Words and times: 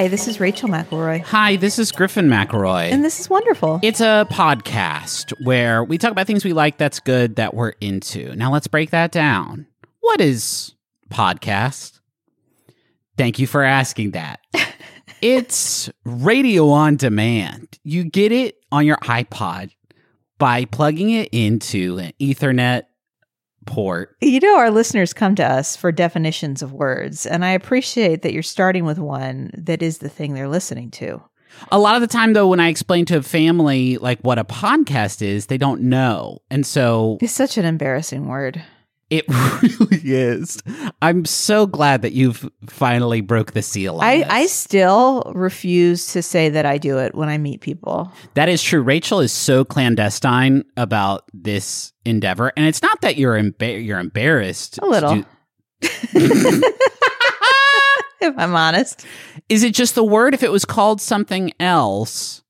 Hi, 0.00 0.08
this 0.08 0.26
is 0.26 0.40
Rachel 0.40 0.70
McElroy. 0.70 1.22
Hi, 1.24 1.56
this 1.56 1.78
is 1.78 1.92
Griffin 1.92 2.26
McElroy. 2.26 2.90
And 2.90 3.04
this 3.04 3.20
is 3.20 3.28
wonderful. 3.28 3.80
It's 3.82 4.00
a 4.00 4.26
podcast 4.30 5.34
where 5.44 5.84
we 5.84 5.98
talk 5.98 6.10
about 6.10 6.26
things 6.26 6.42
we 6.42 6.54
like 6.54 6.78
that's 6.78 7.00
good 7.00 7.36
that 7.36 7.52
we're 7.52 7.74
into. 7.82 8.34
Now 8.34 8.50
let's 8.50 8.66
break 8.66 8.92
that 8.92 9.12
down. 9.12 9.66
What 10.00 10.22
is 10.22 10.74
podcast? 11.10 12.00
Thank 13.18 13.38
you 13.38 13.46
for 13.46 13.62
asking 13.62 14.12
that. 14.12 14.40
it's 15.20 15.90
radio 16.06 16.70
on 16.70 16.96
demand. 16.96 17.78
You 17.84 18.04
get 18.04 18.32
it 18.32 18.56
on 18.72 18.86
your 18.86 18.96
iPod 19.02 19.70
by 20.38 20.64
plugging 20.64 21.10
it 21.10 21.28
into 21.30 21.98
an 21.98 22.14
Ethernet 22.18 22.84
port. 23.70 24.16
You 24.20 24.40
know, 24.40 24.58
our 24.58 24.70
listeners 24.70 25.12
come 25.12 25.34
to 25.36 25.44
us 25.44 25.76
for 25.76 25.92
definitions 25.92 26.60
of 26.60 26.72
words, 26.72 27.24
and 27.24 27.44
I 27.44 27.50
appreciate 27.50 28.22
that 28.22 28.32
you're 28.32 28.42
starting 28.42 28.84
with 28.84 28.98
one 28.98 29.50
that 29.56 29.80
is 29.80 29.98
the 29.98 30.08
thing 30.08 30.34
they're 30.34 30.48
listening 30.48 30.90
to. 30.92 31.22
A 31.70 31.78
lot 31.78 31.94
of 31.94 32.00
the 32.00 32.06
time, 32.06 32.32
though, 32.32 32.48
when 32.48 32.60
I 32.60 32.68
explain 32.68 33.04
to 33.06 33.18
a 33.18 33.22
family 33.22 33.96
like 33.98 34.20
what 34.20 34.38
a 34.38 34.44
podcast 34.44 35.22
is, 35.22 35.46
they 35.46 35.58
don't 35.58 35.82
know. 35.82 36.38
And 36.50 36.66
so 36.66 37.18
It's 37.20 37.32
such 37.32 37.58
an 37.58 37.64
embarrassing 37.64 38.26
word. 38.26 38.62
It 39.10 39.24
really 39.62 40.00
is. 40.04 40.62
I'm 41.02 41.24
so 41.24 41.66
glad 41.66 42.02
that 42.02 42.12
you've 42.12 42.48
finally 42.68 43.20
broke 43.20 43.52
the 43.52 43.62
seal 43.62 43.96
on 43.96 44.04
I, 44.04 44.18
this. 44.18 44.26
I 44.30 44.46
still 44.46 45.30
refuse 45.34 46.12
to 46.12 46.22
say 46.22 46.48
that 46.48 46.64
I 46.64 46.78
do 46.78 46.98
it 46.98 47.14
when 47.14 47.28
I 47.28 47.36
meet 47.38 47.60
people. 47.60 48.12
That 48.34 48.48
is 48.48 48.62
true. 48.62 48.80
Rachel 48.80 49.20
is 49.20 49.32
so 49.32 49.64
clandestine 49.64 50.64
about 50.76 51.24
this 51.34 51.92
endeavor, 52.04 52.52
and 52.56 52.66
it's 52.66 52.82
not 52.82 53.00
that 53.02 53.16
you're 53.16 53.34
emba- 53.34 53.84
you're 53.84 53.98
embarrassed. 53.98 54.78
A 54.80 54.86
little. 54.86 55.16
do- 55.16 55.24
If 58.22 58.34
I'm 58.36 58.54
honest. 58.54 59.06
is 59.48 59.62
it 59.62 59.72
just 59.72 59.94
the 59.94 60.04
word? 60.04 60.34
If 60.34 60.42
it 60.42 60.52
was 60.52 60.66
called 60.66 61.00
something 61.00 61.52
else, 61.58 62.42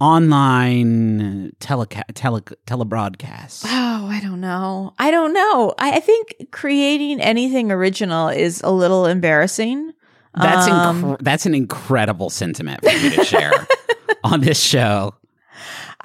online 0.00 1.52
teleca- 1.60 2.04
tele 2.14 2.40
telebroadcast. 2.66 3.66
I 4.10 4.20
don't 4.20 4.40
know. 4.40 4.94
I 4.98 5.10
don't 5.10 5.32
know. 5.32 5.74
I, 5.78 5.96
I 5.96 6.00
think 6.00 6.48
creating 6.50 7.20
anything 7.20 7.70
original 7.70 8.28
is 8.28 8.60
a 8.62 8.70
little 8.70 9.06
embarrassing. 9.06 9.92
That's 10.34 10.68
Um, 10.68 11.16
that's 11.20 11.46
an 11.46 11.54
incredible 11.54 12.30
sentiment 12.30 12.82
for 12.84 12.90
you 12.90 13.10
to 13.10 13.24
share 13.24 13.52
on 14.24 14.40
this 14.40 14.60
show. 14.60 15.14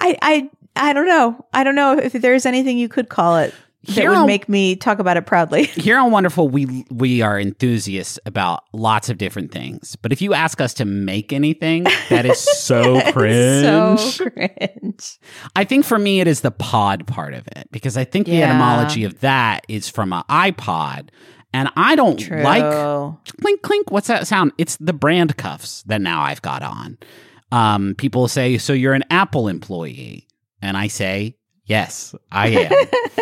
I, 0.00 0.16
I 0.22 0.50
I 0.74 0.92
don't 0.92 1.06
know. 1.06 1.44
I 1.52 1.64
don't 1.64 1.74
know 1.74 1.98
if 1.98 2.12
there's 2.12 2.46
anything 2.46 2.78
you 2.78 2.88
could 2.88 3.08
call 3.08 3.38
it 3.38 3.54
that 3.94 4.08
would 4.08 4.16
on- 4.18 4.26
make 4.26 4.48
me 4.48 4.76
talk 4.76 4.98
about 4.98 5.16
it 5.16 5.26
proudly. 5.26 5.64
Here 5.66 5.98
on 5.98 6.10
Wonderful, 6.10 6.48
we 6.48 6.84
we 6.90 7.22
are 7.22 7.38
enthusiasts 7.38 8.18
about 8.26 8.64
lots 8.72 9.08
of 9.08 9.18
different 9.18 9.52
things. 9.52 9.96
But 9.96 10.12
if 10.12 10.20
you 10.20 10.34
ask 10.34 10.60
us 10.60 10.74
to 10.74 10.84
make 10.84 11.32
anything, 11.32 11.84
that 12.08 12.26
is 12.26 12.38
so 12.58 13.00
cringe. 13.12 13.98
so 14.00 14.30
cringe. 14.30 15.18
I 15.54 15.64
think 15.64 15.84
for 15.84 15.98
me, 15.98 16.20
it 16.20 16.26
is 16.26 16.40
the 16.42 16.50
pod 16.50 17.06
part 17.06 17.34
of 17.34 17.46
it 17.56 17.68
because 17.70 17.96
I 17.96 18.04
think 18.04 18.26
the 18.26 18.42
etymology 18.42 19.04
of 19.04 19.20
that 19.20 19.64
is 19.68 19.88
from 19.88 20.12
an 20.12 20.22
iPod, 20.28 21.08
and 21.52 21.68
I 21.76 21.96
don't 21.96 22.18
True. 22.18 22.42
like 22.42 22.62
clink 23.40 23.62
clink. 23.62 23.90
What's 23.90 24.08
that 24.08 24.26
sound? 24.26 24.52
It's 24.58 24.76
the 24.76 24.92
brand 24.92 25.36
cuffs 25.36 25.82
that 25.84 26.00
now 26.00 26.22
I've 26.22 26.42
got 26.42 26.62
on. 26.62 26.98
Um, 27.52 27.94
people 27.96 28.26
say, 28.28 28.58
"So 28.58 28.72
you're 28.72 28.94
an 28.94 29.04
Apple 29.10 29.48
employee," 29.48 30.26
and 30.60 30.76
I 30.76 30.88
say, 30.88 31.36
"Yes, 31.66 32.14
I 32.32 32.68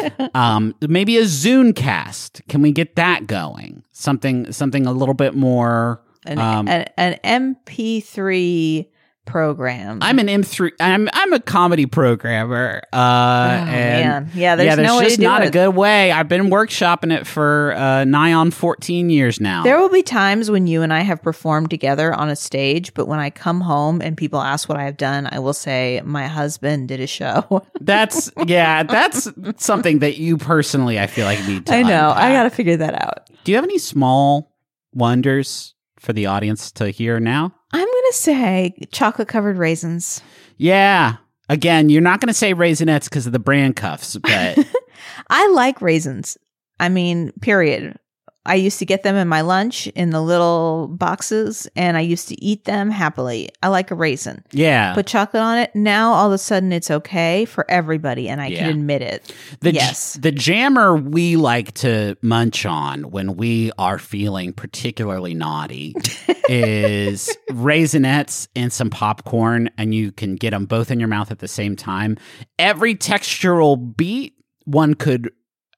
am." 0.06 0.30
um, 0.34 0.74
maybe 0.80 1.18
a 1.18 1.22
Zooncast. 1.22 2.46
Can 2.48 2.62
we 2.62 2.72
get 2.72 2.96
that 2.96 3.26
going? 3.26 3.82
Something, 3.92 4.52
something 4.52 4.86
a 4.86 4.92
little 4.92 5.14
bit 5.14 5.34
more. 5.34 6.00
an, 6.26 6.38
Um, 6.38 6.68
an, 6.68 6.86
an 6.96 7.18
MP3 7.24 8.86
program. 9.24 9.98
I'm 10.02 10.18
an 10.18 10.26
M3. 10.26 10.72
I'm 10.80 11.08
I'm 11.12 11.32
a 11.32 11.40
comedy 11.40 11.86
programmer. 11.86 12.82
Uh, 12.92 12.96
oh, 12.96 13.70
and 13.70 14.26
man. 14.26 14.30
Yeah, 14.34 14.56
there's, 14.56 14.66
yeah, 14.66 14.76
there's 14.76 14.86
no 14.86 14.98
way 14.98 15.04
just 15.04 15.20
not 15.20 15.42
it. 15.42 15.48
a 15.48 15.50
good 15.50 15.74
way. 15.74 16.12
I've 16.12 16.28
been 16.28 16.50
workshopping 16.50 17.12
it 17.12 17.26
for 17.26 17.72
uh, 17.74 18.04
nigh 18.04 18.32
on 18.32 18.50
14 18.50 19.10
years 19.10 19.40
now. 19.40 19.62
There 19.62 19.78
will 19.78 19.88
be 19.88 20.02
times 20.02 20.50
when 20.50 20.66
you 20.66 20.82
and 20.82 20.92
I 20.92 21.00
have 21.00 21.22
performed 21.22 21.70
together 21.70 22.12
on 22.14 22.28
a 22.28 22.36
stage, 22.36 22.94
but 22.94 23.06
when 23.06 23.18
I 23.18 23.30
come 23.30 23.60
home 23.60 24.00
and 24.00 24.16
people 24.16 24.40
ask 24.40 24.68
what 24.68 24.78
I 24.78 24.84
have 24.84 24.96
done, 24.96 25.28
I 25.30 25.38
will 25.38 25.54
say 25.54 26.00
my 26.04 26.26
husband 26.26 26.88
did 26.88 27.00
a 27.00 27.06
show. 27.06 27.66
that's 27.80 28.30
yeah, 28.46 28.82
that's 28.82 29.28
something 29.56 30.00
that 30.00 30.18
you 30.18 30.36
personally, 30.36 30.98
I 30.98 31.06
feel 31.06 31.24
like 31.24 31.44
need 31.46 31.66
to. 31.66 31.74
I 31.74 31.82
know. 31.82 32.12
I 32.14 32.32
got 32.32 32.44
to 32.44 32.50
figure 32.50 32.76
that 32.76 32.94
out. 32.94 33.30
Do 33.44 33.52
you 33.52 33.56
have 33.56 33.64
any 33.64 33.78
small 33.78 34.54
wonders 34.92 35.74
for 35.98 36.12
the 36.12 36.26
audience 36.26 36.70
to 36.72 36.90
hear 36.90 37.18
now? 37.20 37.54
I'm 37.74 37.86
going 37.86 38.04
to 38.10 38.16
say 38.16 38.74
chocolate 38.92 39.26
covered 39.26 39.56
raisins. 39.56 40.22
Yeah. 40.58 41.16
Again, 41.48 41.88
you're 41.88 42.00
not 42.00 42.20
going 42.20 42.28
to 42.28 42.34
say 42.34 42.54
Raisinets 42.54 43.04
because 43.04 43.26
of 43.26 43.32
the 43.32 43.40
brand 43.40 43.74
cuffs, 43.74 44.16
but 44.16 44.58
I 45.30 45.48
like 45.48 45.82
raisins. 45.82 46.38
I 46.78 46.88
mean, 46.88 47.32
period. 47.40 47.98
I 48.46 48.56
used 48.56 48.78
to 48.80 48.84
get 48.86 49.02
them 49.04 49.16
in 49.16 49.26
my 49.28 49.40
lunch 49.40 49.86
in 49.88 50.10
the 50.10 50.20
little 50.20 50.88
boxes 50.88 51.66
and 51.76 51.96
I 51.96 52.00
used 52.00 52.28
to 52.28 52.42
eat 52.44 52.64
them 52.64 52.90
happily. 52.90 53.48
I 53.62 53.68
like 53.68 53.90
a 53.90 53.94
raisin. 53.94 54.44
yeah. 54.52 54.92
Put 54.94 55.06
chocolate 55.06 55.42
on 55.42 55.58
it. 55.58 55.74
Now 55.74 56.12
all 56.12 56.26
of 56.26 56.32
a 56.32 56.38
sudden 56.38 56.70
it's 56.72 56.90
okay 56.90 57.46
for 57.46 57.64
everybody 57.70 58.28
and 58.28 58.42
I 58.42 58.48
Yeah. 58.48 58.58
can 58.60 58.70
admit 58.70 59.00
it. 59.02 59.34
The, 59.60 59.72
j- 59.72 59.78
yes. 59.78 60.14
the 60.20 60.30
jammer 60.32 60.94
we 60.94 61.36
like 61.36 61.72
to 61.74 62.16
munch 62.22 62.66
on 62.66 63.10
when 63.10 63.36
we 63.36 63.72
are 63.78 63.98
feeling 63.98 64.52
particularly 64.52 65.32
naughty 65.34 65.94
is 66.48 67.34
Raisinets 67.50 68.48
and 68.54 68.72
some 68.72 68.90
popcorn, 68.90 69.70
and 69.78 69.94
you 69.94 70.12
can 70.12 70.36
get 70.36 70.50
them 70.50 70.66
both 70.66 70.90
in 70.90 70.98
your 70.98 71.08
mouth 71.08 71.30
at 71.30 71.38
the 71.38 71.48
same 71.48 71.76
time. 71.76 72.16
Every 72.58 72.94
textural 72.94 73.96
beat 73.96 74.34
one 74.64 74.94
could 74.94 75.30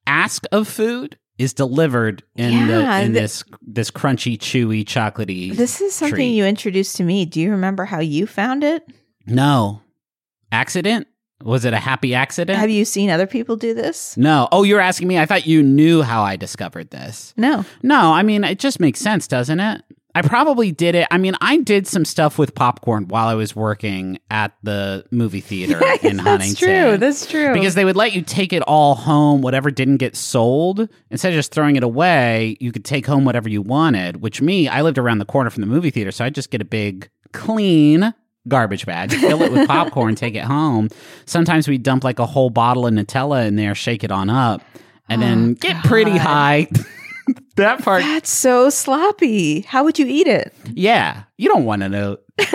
ask 0.07 0.45
of 0.53 0.69
food 0.69 1.19
is 1.39 1.53
delivered 1.53 2.23
in 2.37 2.53
Yeah, 2.53 2.67
the 2.67 3.05
in 3.05 3.13
the- 3.13 3.21
this 3.21 3.45
this 3.67 3.91
crunchy, 3.91 4.39
chewy, 4.39 4.85
chocolatey. 4.85 5.55
This 5.55 5.81
is 5.81 5.95
something 5.95 6.15
treat. 6.17 6.31
you 6.35 6.45
introduced 6.45 6.97
to 6.97 7.03
me. 7.05 7.25
Do 7.27 7.41
you 7.41 7.51
remember 7.51 7.85
how 7.85 8.01
you 8.01 8.27
found 8.27 8.65
it? 8.65 8.83
no 9.27 9.83
accident. 10.53 11.07
Was 11.43 11.67
it 11.67 11.75
a 11.75 11.79
happy 11.79 12.15
accident? 12.15 12.59
Have 12.59 12.71
you 12.71 12.87
seen 12.87 13.11
other 13.11 13.27
people 13.27 13.57
do 13.57 13.75
this? 13.75 14.17
no. 14.17 14.49
Oh, 14.53 14.63
you're 14.63 14.81
asking 14.81 15.09
me. 15.09 15.19
I 15.19 15.27
thought 15.27 15.47
you 15.47 15.63
knew 15.63 16.01
how 16.03 16.23
I 16.23 16.37
discovered 16.37 16.91
this. 16.91 17.35
No. 17.37 17.65
No, 17.83 18.15
I 18.15 18.23
mean, 18.23 18.43
it 18.43 18.59
just 18.59 18.81
makes 18.81 19.01
sense, 19.01 19.29
doesn't 19.29 19.61
it? 19.61 19.83
I 20.17 20.23
probably 20.23 20.73
did 20.73 20.95
it. 20.95 21.07
I 21.11 21.19
mean, 21.19 21.35
I 21.43 21.59
did 21.59 21.87
some 21.87 22.07
stuff 22.07 22.39
with 22.39 22.55
popcorn 22.55 23.09
while 23.09 23.29
I 23.29 23.35
was 23.35 23.55
working 23.55 24.19
at 24.31 24.55
the 24.63 25.05
movie 25.11 25.43
theater 25.43 25.79
in 26.03 26.17
Huntington. 26.17 26.25
That's 26.25 26.59
true. 26.59 26.97
That's 26.97 27.27
true. 27.27 27.53
because 27.53 27.75
they 27.75 27.85
would 27.85 27.97
let 27.97 28.15
you 28.15 28.23
take 28.23 28.55
it 28.55 28.63
all 28.63 28.95
home, 28.95 29.43
whatever 29.43 29.71
didn't 29.71 29.99
get 29.99 30.17
sold. 30.17 30.89
Instead 31.11 31.35
of 31.35 31.35
just 31.35 31.53
throwing 31.53 31.77
it 31.77 31.83
away, 31.83 32.57
you 32.61 32.73
could 32.73 32.87
take 32.87 33.05
home 33.05 33.27
whatever 33.27 33.51
you 33.51 33.61
wanted, 33.61 34.23
which 34.23 34.41
me, 34.41 34.69
I 34.69 34.81
lived 34.81 34.97
around 34.97 35.19
the 35.19 35.27
corner 35.27 35.51
from 35.51 35.61
the 35.61 35.67
movie 35.67 35.91
theater, 35.91 36.11
so 36.11 36.25
I'd 36.25 36.35
just 36.35 36.51
get 36.51 36.63
a 36.63 36.65
big, 36.65 37.11
clean 37.35 38.15
garbage 38.49 38.87
bag, 38.87 39.13
fill 39.13 39.43
it 39.43 39.53
with 39.53 39.69
popcorn, 39.69 40.15
take 40.15 40.35
it 40.35 40.45
home. 40.45 40.89
Sometimes 41.27 41.69
we'd 41.69 41.83
dump 41.83 42.05
like 42.05 42.21
a 42.21 42.27
whole 42.27 42.49
bottle 42.49 42.87
of 42.87 42.95
Nutella 42.95 43.47
in 43.47 43.57
there, 43.57 43.75
shake 43.75 44.03
it 44.03 44.11
on 44.11 44.31
up, 44.31 44.63
and 45.11 45.23
oh, 45.23 45.27
then 45.27 45.53
get 45.53 45.85
pretty 45.85 46.17
high. 46.17 46.69
that 47.57 47.83
part 47.83 48.03
That's 48.03 48.31
so 48.31 48.71
sloppy. 48.71 49.63
How 49.63 49.85
would 49.85 49.99
you 49.99 50.07
eat 50.07 50.27
it? 50.27 50.53
yeah, 50.73 51.25
you 51.37 51.49
don't 51.49 51.65
want 51.65 51.83
to 51.83 51.89
know. 51.89 52.19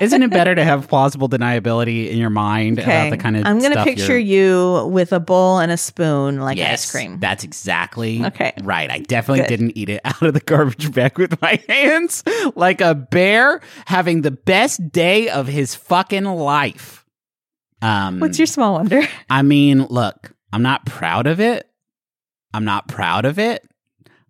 Isn't 0.00 0.22
it 0.22 0.30
better 0.30 0.54
to 0.54 0.64
have 0.64 0.88
plausible 0.88 1.28
deniability 1.28 2.08
in 2.10 2.18
your 2.18 2.30
mind 2.30 2.78
about 2.78 3.10
the 3.10 3.16
kind 3.18 3.36
of 3.36 3.44
I'm 3.46 3.60
gonna 3.60 3.74
stuff 3.74 3.84
picture 3.86 4.18
you 4.18 4.88
with 4.90 5.12
a 5.12 5.20
bowl 5.20 5.58
and 5.58 5.70
a 5.70 5.76
spoon 5.76 6.40
like 6.40 6.56
yes, 6.56 6.84
ice 6.84 6.90
cream. 6.90 7.20
That's 7.20 7.44
exactly 7.44 8.24
Okay. 8.24 8.52
Right. 8.62 8.90
I 8.90 8.98
definitely 9.00 9.40
Good. 9.42 9.48
didn't 9.48 9.76
eat 9.76 9.90
it 9.90 10.00
out 10.04 10.22
of 10.22 10.34
the 10.34 10.40
garbage 10.40 10.92
bag 10.92 11.18
with 11.18 11.40
my 11.40 11.62
hands, 11.68 12.24
like 12.56 12.80
a 12.80 12.94
bear 12.94 13.60
having 13.86 14.22
the 14.22 14.30
best 14.32 14.90
day 14.90 15.28
of 15.28 15.46
his 15.46 15.74
fucking 15.74 16.24
life. 16.24 17.04
Um, 17.82 18.18
What's 18.18 18.38
your 18.38 18.46
small 18.46 18.74
wonder? 18.74 19.02
I 19.28 19.42
mean, 19.42 19.84
look, 19.84 20.32
I'm 20.52 20.62
not 20.62 20.86
proud 20.86 21.26
of 21.26 21.38
it. 21.38 21.68
I'm 22.54 22.64
not 22.64 22.88
proud 22.88 23.24
of 23.24 23.38
it, 23.38 23.62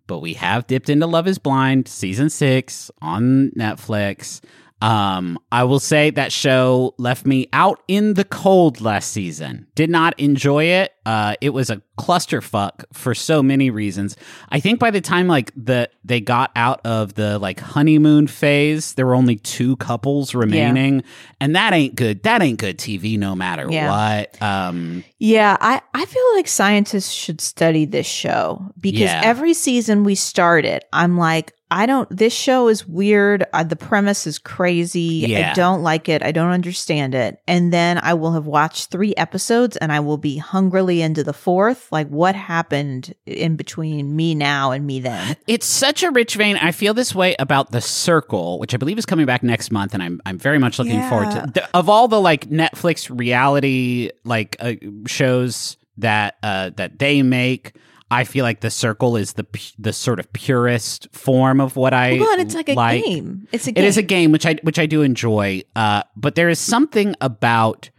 but 0.07 0.19
we 0.19 0.33
have 0.33 0.67
dipped 0.67 0.89
into 0.89 1.07
Love 1.07 1.27
is 1.27 1.37
Blind 1.37 1.87
season 1.87 2.29
six 2.29 2.91
on 3.01 3.51
Netflix. 3.57 4.41
Um, 4.81 5.39
I 5.51 5.63
will 5.63 5.79
say 5.79 6.09
that 6.09 6.31
show 6.31 6.93
left 6.97 7.25
me 7.25 7.47
out 7.53 7.81
in 7.87 8.15
the 8.15 8.25
cold 8.25 8.81
last 8.81 9.11
season. 9.11 9.67
Did 9.75 9.89
not 9.89 10.19
enjoy 10.19 10.65
it. 10.65 10.92
Uh, 11.05 11.35
it 11.41 11.49
was 11.51 11.69
a 11.69 11.81
clusterfuck 11.99 12.85
for 12.93 13.13
so 13.13 13.43
many 13.43 13.69
reasons. 13.69 14.15
I 14.49 14.59
think 14.59 14.79
by 14.79 14.91
the 14.91 15.01
time 15.01 15.27
like 15.27 15.51
the 15.55 15.89
they 16.03 16.21
got 16.21 16.51
out 16.55 16.81
of 16.85 17.13
the 17.15 17.39
like 17.39 17.59
honeymoon 17.59 18.27
phase, 18.27 18.93
there 18.93 19.05
were 19.05 19.15
only 19.15 19.35
two 19.37 19.75
couples 19.77 20.33
remaining, 20.35 21.03
and 21.39 21.55
that 21.55 21.73
ain't 21.73 21.95
good. 21.95 22.23
That 22.23 22.41
ain't 22.41 22.59
good 22.59 22.77
TV, 22.77 23.17
no 23.17 23.35
matter 23.35 23.67
Yeah. 23.69 23.89
what. 23.89 24.41
Um, 24.41 25.03
Yeah, 25.19 25.57
I, 25.59 25.81
I 25.93 26.05
feel 26.05 26.23
like 26.35 26.47
scientists 26.47 27.11
should 27.11 27.41
study 27.41 27.85
this 27.85 28.07
show 28.07 28.65
because 28.79 29.01
Yeah. 29.01 29.21
every 29.23 29.53
season 29.53 30.03
we 30.03 30.15
start 30.15 30.65
it, 30.65 30.85
I'm 30.93 31.17
like, 31.17 31.53
I 31.71 31.87
don't, 31.87 32.07
this 32.15 32.33
show 32.33 32.67
is 32.67 32.87
weird. 32.87 33.45
Uh, 33.51 33.63
the 33.63 33.75
premise 33.75 34.27
is 34.27 34.37
crazy. 34.37 35.25
Yeah. 35.27 35.51
I 35.51 35.53
don't 35.55 35.81
like 35.81 36.07
it. 36.07 36.21
I 36.21 36.31
don't 36.31 36.51
understand 36.51 37.15
it. 37.15 37.39
And 37.47 37.73
then 37.73 37.97
I 38.03 38.13
will 38.13 38.33
have 38.33 38.45
watched 38.45 38.91
three 38.91 39.15
episodes 39.15 39.75
and 39.77 39.91
I 39.91 39.99
will 39.99 40.19
be 40.19 40.37
hungrily 40.37 40.92
into 41.01 41.23
the 41.23 41.33
fourth. 41.33 41.91
Like, 41.91 42.07
what 42.09 42.35
happened 42.35 43.13
in 43.25 43.55
between 43.55 44.15
me 44.15 44.35
now 44.35 44.71
and 44.71 44.85
me 44.85 44.99
then? 44.99 45.35
It's 45.47 45.65
such 45.65 46.03
a 46.03 46.11
rich 46.11 46.35
vein. 46.35 46.57
I 46.57 46.71
feel 46.71 46.93
this 46.93 47.13
way 47.15 47.35
about 47.39 47.71
The 47.71 47.81
Circle, 47.81 48.59
which 48.59 48.73
I 48.73 48.77
believe 48.77 48.97
is 48.97 49.05
coming 49.05 49.25
back 49.25 49.43
next 49.43 49.71
month, 49.71 49.93
and 49.93 50.01
I'm 50.03 50.21
I'm 50.25 50.37
very 50.37 50.59
much 50.59 50.79
looking 50.79 51.01
forward 51.09 51.31
to. 51.31 51.51
The, 51.53 51.69
of 51.77 51.89
all 51.89 52.07
the 52.07 52.19
like 52.21 52.49
Netflix 52.49 53.09
reality 53.15 54.11
like 54.23 54.55
uh, 54.59 54.73
shows 55.07 55.77
that 55.97 56.37
uh, 56.43 56.71
that 56.77 56.99
they 56.99 57.21
make, 57.21 57.75
I 58.09 58.23
feel 58.23 58.43
like 58.43 58.61
The 58.61 58.69
Circle 58.71 59.15
is 59.17 59.33
the 59.33 59.45
the 59.77 59.93
sort 59.93 60.19
of 60.19 60.31
purest 60.33 61.07
form 61.11 61.59
of 61.61 61.75
what 61.75 61.93
I 61.93 62.19
well, 62.19 62.39
it's 62.39 62.55
like 62.55 62.69
a 62.69 62.75
game. 62.75 63.47
It's 63.51 63.67
a 63.67 63.71
It 63.71 63.75
game. 63.75 63.83
is 63.85 63.97
a 63.97 64.01
game 64.03 64.31
which 64.31 64.45
I 64.45 64.55
which 64.63 64.79
I 64.79 64.85
do 64.85 65.01
enjoy. 65.01 65.61
Uh, 65.75 66.03
but 66.15 66.35
there 66.35 66.49
is 66.49 66.59
something 66.59 67.15
about 67.21 67.89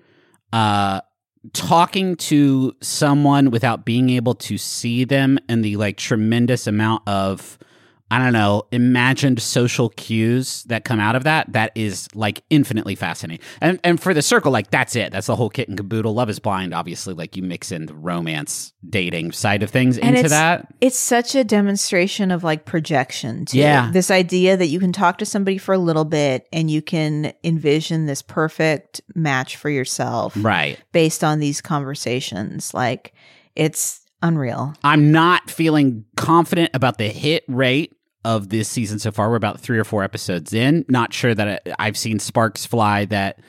uh 0.52 1.00
talking 1.52 2.16
to 2.16 2.74
someone 2.80 3.50
without 3.50 3.84
being 3.84 4.10
able 4.10 4.34
to 4.34 4.56
see 4.56 5.04
them 5.04 5.38
and 5.48 5.64
the 5.64 5.76
like 5.76 5.96
tremendous 5.96 6.66
amount 6.66 7.02
of 7.06 7.58
I 8.10 8.18
don't 8.18 8.34
know, 8.34 8.64
imagined 8.70 9.40
social 9.42 9.88
cues 9.88 10.62
that 10.64 10.84
come 10.84 11.00
out 11.00 11.16
of 11.16 11.24
that, 11.24 11.52
that 11.54 11.72
is 11.74 12.06
like 12.14 12.44
infinitely 12.50 12.94
fascinating. 12.94 13.44
And 13.60 13.80
and 13.82 14.00
for 14.00 14.12
the 14.14 14.22
circle, 14.22 14.52
like 14.52 14.70
that's 14.70 14.94
it. 14.94 15.10
That's 15.10 15.26
the 15.26 15.34
whole 15.34 15.48
kit 15.50 15.68
and 15.68 15.76
caboodle. 15.76 16.14
Love 16.14 16.28
is 16.30 16.38
blind, 16.38 16.74
obviously, 16.74 17.14
like 17.14 17.34
you 17.36 17.42
mix 17.42 17.72
in 17.72 17.86
the 17.86 17.94
romance 17.94 18.72
dating 18.88 19.32
side 19.32 19.62
of 19.62 19.70
things 19.70 19.96
And 19.98 20.10
into 20.10 20.20
it's- 20.26 20.30
that. 20.30 20.68
It's 20.80 20.98
such 20.98 21.34
a 21.34 21.42
demonstration 21.44 22.30
of 22.30 22.44
like 22.44 22.66
projection, 22.66 23.46
too. 23.46 23.58
Yeah. 23.58 23.90
This 23.90 24.10
idea 24.10 24.56
that 24.58 24.66
you 24.66 24.78
can 24.78 24.92
talk 24.92 25.18
to 25.18 25.26
somebody 25.26 25.58
for 25.58 25.72
a 25.72 25.78
little 25.78 26.04
bit 26.04 26.46
and 26.52 26.70
you 26.70 26.82
can 26.82 27.32
envision 27.42 28.06
this 28.06 28.20
perfect 28.22 29.00
match 29.14 29.56
for 29.56 29.70
yourself 29.70 30.34
Right. 30.36 30.78
based 30.92 31.24
on 31.24 31.40
these 31.40 31.60
conversations. 31.60 32.72
Like, 32.74 33.12
it's 33.56 34.02
unreal. 34.22 34.74
I'm 34.82 35.12
not 35.12 35.50
feeling 35.50 36.04
confident 36.16 36.70
about 36.74 36.98
the 36.98 37.08
hit 37.08 37.44
rate 37.48 37.92
of 38.24 38.48
this 38.48 38.68
season 38.68 38.98
so 38.98 39.12
far. 39.12 39.28
We're 39.28 39.36
about 39.36 39.60
three 39.60 39.78
or 39.78 39.84
four 39.84 40.02
episodes 40.02 40.52
in. 40.52 40.84
Not 40.88 41.12
sure 41.12 41.34
that 41.34 41.68
I've 41.78 41.96
seen 41.96 42.18
sparks 42.18 42.64
fly 42.64 43.04
that 43.06 43.40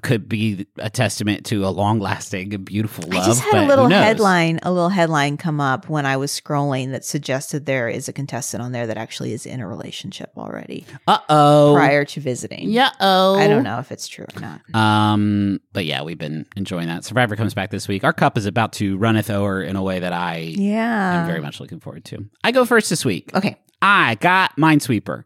could 0.00 0.26
be 0.26 0.66
a 0.78 0.88
testament 0.88 1.44
to 1.46 1.66
a 1.66 1.68
long 1.68 1.98
lasting 2.00 2.54
and 2.54 2.64
beautiful 2.64 3.04
love. 3.08 3.22
I 3.22 3.26
just 3.26 3.42
had 3.42 3.52
but 3.52 3.64
a 3.64 3.66
little 3.66 3.88
headline, 3.90 4.58
a 4.62 4.72
little 4.72 4.88
headline 4.88 5.36
come 5.36 5.60
up 5.60 5.88
when 5.90 6.06
I 6.06 6.16
was 6.16 6.32
scrolling 6.32 6.92
that 6.92 7.04
suggested 7.04 7.66
there 7.66 7.90
is 7.90 8.08
a 8.08 8.12
contestant 8.14 8.62
on 8.62 8.72
there 8.72 8.86
that 8.86 8.96
actually 8.96 9.34
is 9.34 9.44
in 9.44 9.60
a 9.60 9.68
relationship 9.68 10.30
already 10.36 10.86
Uh 11.06 11.18
oh. 11.28 11.72
prior 11.74 12.06
to 12.06 12.20
visiting. 12.20 12.70
Yeah. 12.70 12.90
Oh. 13.00 13.34
I 13.38 13.48
don't 13.48 13.64
know 13.64 13.78
if 13.80 13.92
it's 13.92 14.08
true 14.08 14.24
or 14.34 14.40
not. 14.40 14.60
Um, 14.74 15.60
but 15.74 15.84
yeah, 15.84 16.02
we've 16.02 16.16
been 16.18 16.46
enjoying 16.56 16.86
that. 16.88 17.04
Survivor 17.04 17.36
comes 17.36 17.52
back 17.52 17.70
this 17.70 17.86
week. 17.86 18.02
Our 18.02 18.14
cup 18.14 18.38
is 18.38 18.46
about 18.46 18.72
to 18.74 18.96
runneth 18.96 19.28
over 19.28 19.62
in 19.62 19.76
a 19.76 19.82
way 19.82 19.98
that 20.00 20.14
I 20.14 20.36
Yeah. 20.38 21.20
am 21.20 21.26
very 21.26 21.40
much 21.42 21.60
looking 21.60 21.80
forward 21.80 22.06
to. 22.06 22.24
I 22.42 22.52
go 22.52 22.64
first 22.64 22.88
this 22.88 23.04
week. 23.04 23.30
Okay. 23.34 23.56
I 23.82 24.14
got 24.16 24.56
Minesweeper. 24.56 25.24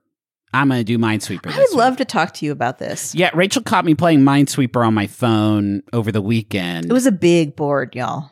I'm 0.61 0.69
going 0.69 0.81
to 0.81 0.85
do 0.85 0.99
Minesweeper. 0.99 1.47
I 1.53 1.59
would 1.59 1.69
week. 1.71 1.75
love 1.79 1.97
to 1.99 2.05
talk 2.05 2.35
to 2.35 2.47
you 2.47 2.53
about 2.53 2.79
this. 2.79 3.15
Yeah, 3.15 3.31
Rachel 3.35 3.63
caught 3.63 3.85
me 3.85 3.95
playing 3.95 4.21
Minesweeper 4.21 4.87
on 4.87 4.95
my 4.95 5.07
phone 5.07 5.83
over 5.93 6.11
the 6.13 6.23
weekend. 6.23 6.87
It 6.87 6.93
was 6.93 7.07
a 7.07 7.13
big 7.13 7.57
board, 7.57 7.95
y'all. 7.95 8.31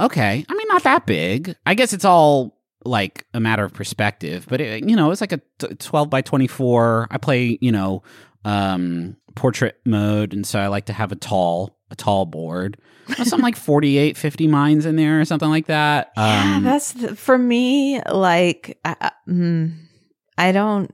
okay. 0.00 0.44
I 0.48 0.54
mean, 0.54 0.66
not 0.68 0.82
that 0.84 1.06
big. 1.06 1.54
I 1.66 1.74
guess 1.74 1.92
it's 1.92 2.04
all 2.04 2.58
like 2.84 3.26
a 3.34 3.40
matter 3.40 3.64
of 3.64 3.72
perspective, 3.72 4.46
but 4.48 4.60
it, 4.60 4.88
you 4.88 4.94
know, 4.96 5.10
it's 5.10 5.20
like 5.20 5.32
a 5.32 5.40
t- 5.58 5.74
12 5.74 6.08
by 6.10 6.20
24. 6.22 7.08
I 7.10 7.18
play, 7.18 7.58
you 7.60 7.72
know, 7.72 8.02
um, 8.44 9.16
portrait 9.34 9.78
mode, 9.84 10.32
and 10.32 10.46
so 10.46 10.58
I 10.60 10.68
like 10.68 10.86
to 10.86 10.92
have 10.92 11.12
a 11.12 11.16
tall, 11.16 11.76
a 11.90 11.96
tall 11.96 12.26
board. 12.26 12.78
Something 13.16 13.40
like 13.40 13.56
48, 13.56 14.16
50 14.16 14.46
mines 14.48 14.86
in 14.86 14.96
there 14.96 15.20
or 15.20 15.24
something 15.24 15.48
like 15.48 15.66
that. 15.66 16.12
yeah, 16.16 16.54
Um, 16.56 16.64
that's 16.64 16.92
the, 16.92 17.14
for 17.16 17.36
me. 17.38 18.00
Like, 18.02 18.78
I, 18.84 19.10
mm, 19.28 19.72
I 20.38 20.52
don't. 20.52 20.92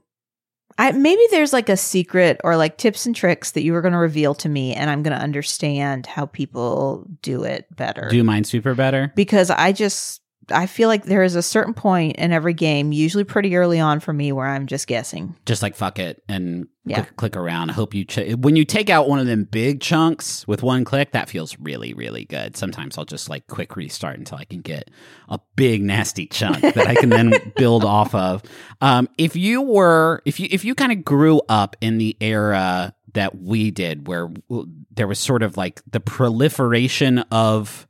I 0.82 0.90
maybe 0.90 1.22
there's 1.30 1.52
like 1.52 1.68
a 1.68 1.76
secret 1.76 2.40
or 2.42 2.56
like 2.56 2.76
tips 2.76 3.06
and 3.06 3.14
tricks 3.14 3.52
that 3.52 3.62
you 3.62 3.72
were 3.72 3.82
going 3.82 3.92
to 3.92 3.98
reveal 3.98 4.34
to 4.34 4.48
me, 4.48 4.74
and 4.74 4.90
I'm 4.90 5.04
going 5.04 5.16
to 5.16 5.22
understand 5.22 6.06
how 6.06 6.26
people 6.26 7.06
do 7.22 7.44
it 7.44 7.66
better. 7.76 8.08
do 8.10 8.24
Minesweeper 8.24 8.74
better. 8.74 9.12
because 9.14 9.48
I 9.48 9.70
just 9.70 10.22
I 10.50 10.66
feel 10.66 10.88
like 10.88 11.04
there 11.04 11.22
is 11.22 11.34
a 11.36 11.42
certain 11.42 11.72
point 11.74 12.16
in 12.16 12.32
every 12.32 12.54
game, 12.54 12.92
usually 12.92 13.24
pretty 13.24 13.54
early 13.56 13.78
on 13.78 14.00
for 14.00 14.12
me, 14.12 14.32
where 14.32 14.46
I'm 14.46 14.66
just 14.66 14.86
guessing. 14.86 15.36
just 15.46 15.62
like 15.62 15.76
fuck 15.76 15.98
it 15.98 16.22
and 16.28 16.66
Yeah. 16.84 17.02
click, 17.02 17.16
click 17.16 17.36
around. 17.36 17.70
I 17.70 17.74
hope 17.74 17.94
you 17.94 18.04
ch- 18.04 18.34
when 18.36 18.56
you 18.56 18.64
take 18.64 18.90
out 18.90 19.08
one 19.08 19.20
of 19.20 19.26
them 19.26 19.44
big 19.44 19.80
chunks 19.80 20.46
with 20.48 20.62
one 20.64 20.84
click, 20.84 21.12
that 21.12 21.28
feels 21.28 21.56
really 21.60 21.94
really 21.94 22.24
good. 22.24 22.56
Sometimes 22.56 22.98
I'll 22.98 23.04
just 23.04 23.28
like 23.30 23.46
quick 23.46 23.76
restart 23.76 24.18
until 24.18 24.38
I 24.38 24.44
can 24.44 24.60
get 24.62 24.90
a 25.28 25.38
big 25.54 25.82
nasty 25.82 26.26
chunk 26.26 26.60
that 26.60 26.86
I 26.88 26.96
can 26.96 27.08
then 27.10 27.32
build 27.56 27.84
off 27.84 28.14
of. 28.14 28.42
Um, 28.80 29.08
if 29.18 29.36
you 29.36 29.62
were 29.62 30.22
if 30.24 30.40
you 30.40 30.48
if 30.50 30.64
you 30.64 30.74
kind 30.74 30.90
of 30.92 31.04
grew 31.04 31.40
up 31.48 31.76
in 31.80 31.98
the 31.98 32.16
era 32.20 32.94
that 33.14 33.38
we 33.38 33.70
did, 33.70 34.08
where 34.08 34.26
w- 34.48 34.66
there 34.90 35.06
was 35.06 35.18
sort 35.18 35.42
of 35.42 35.56
like 35.56 35.82
the 35.90 36.00
proliferation 36.00 37.18
of 37.30 37.86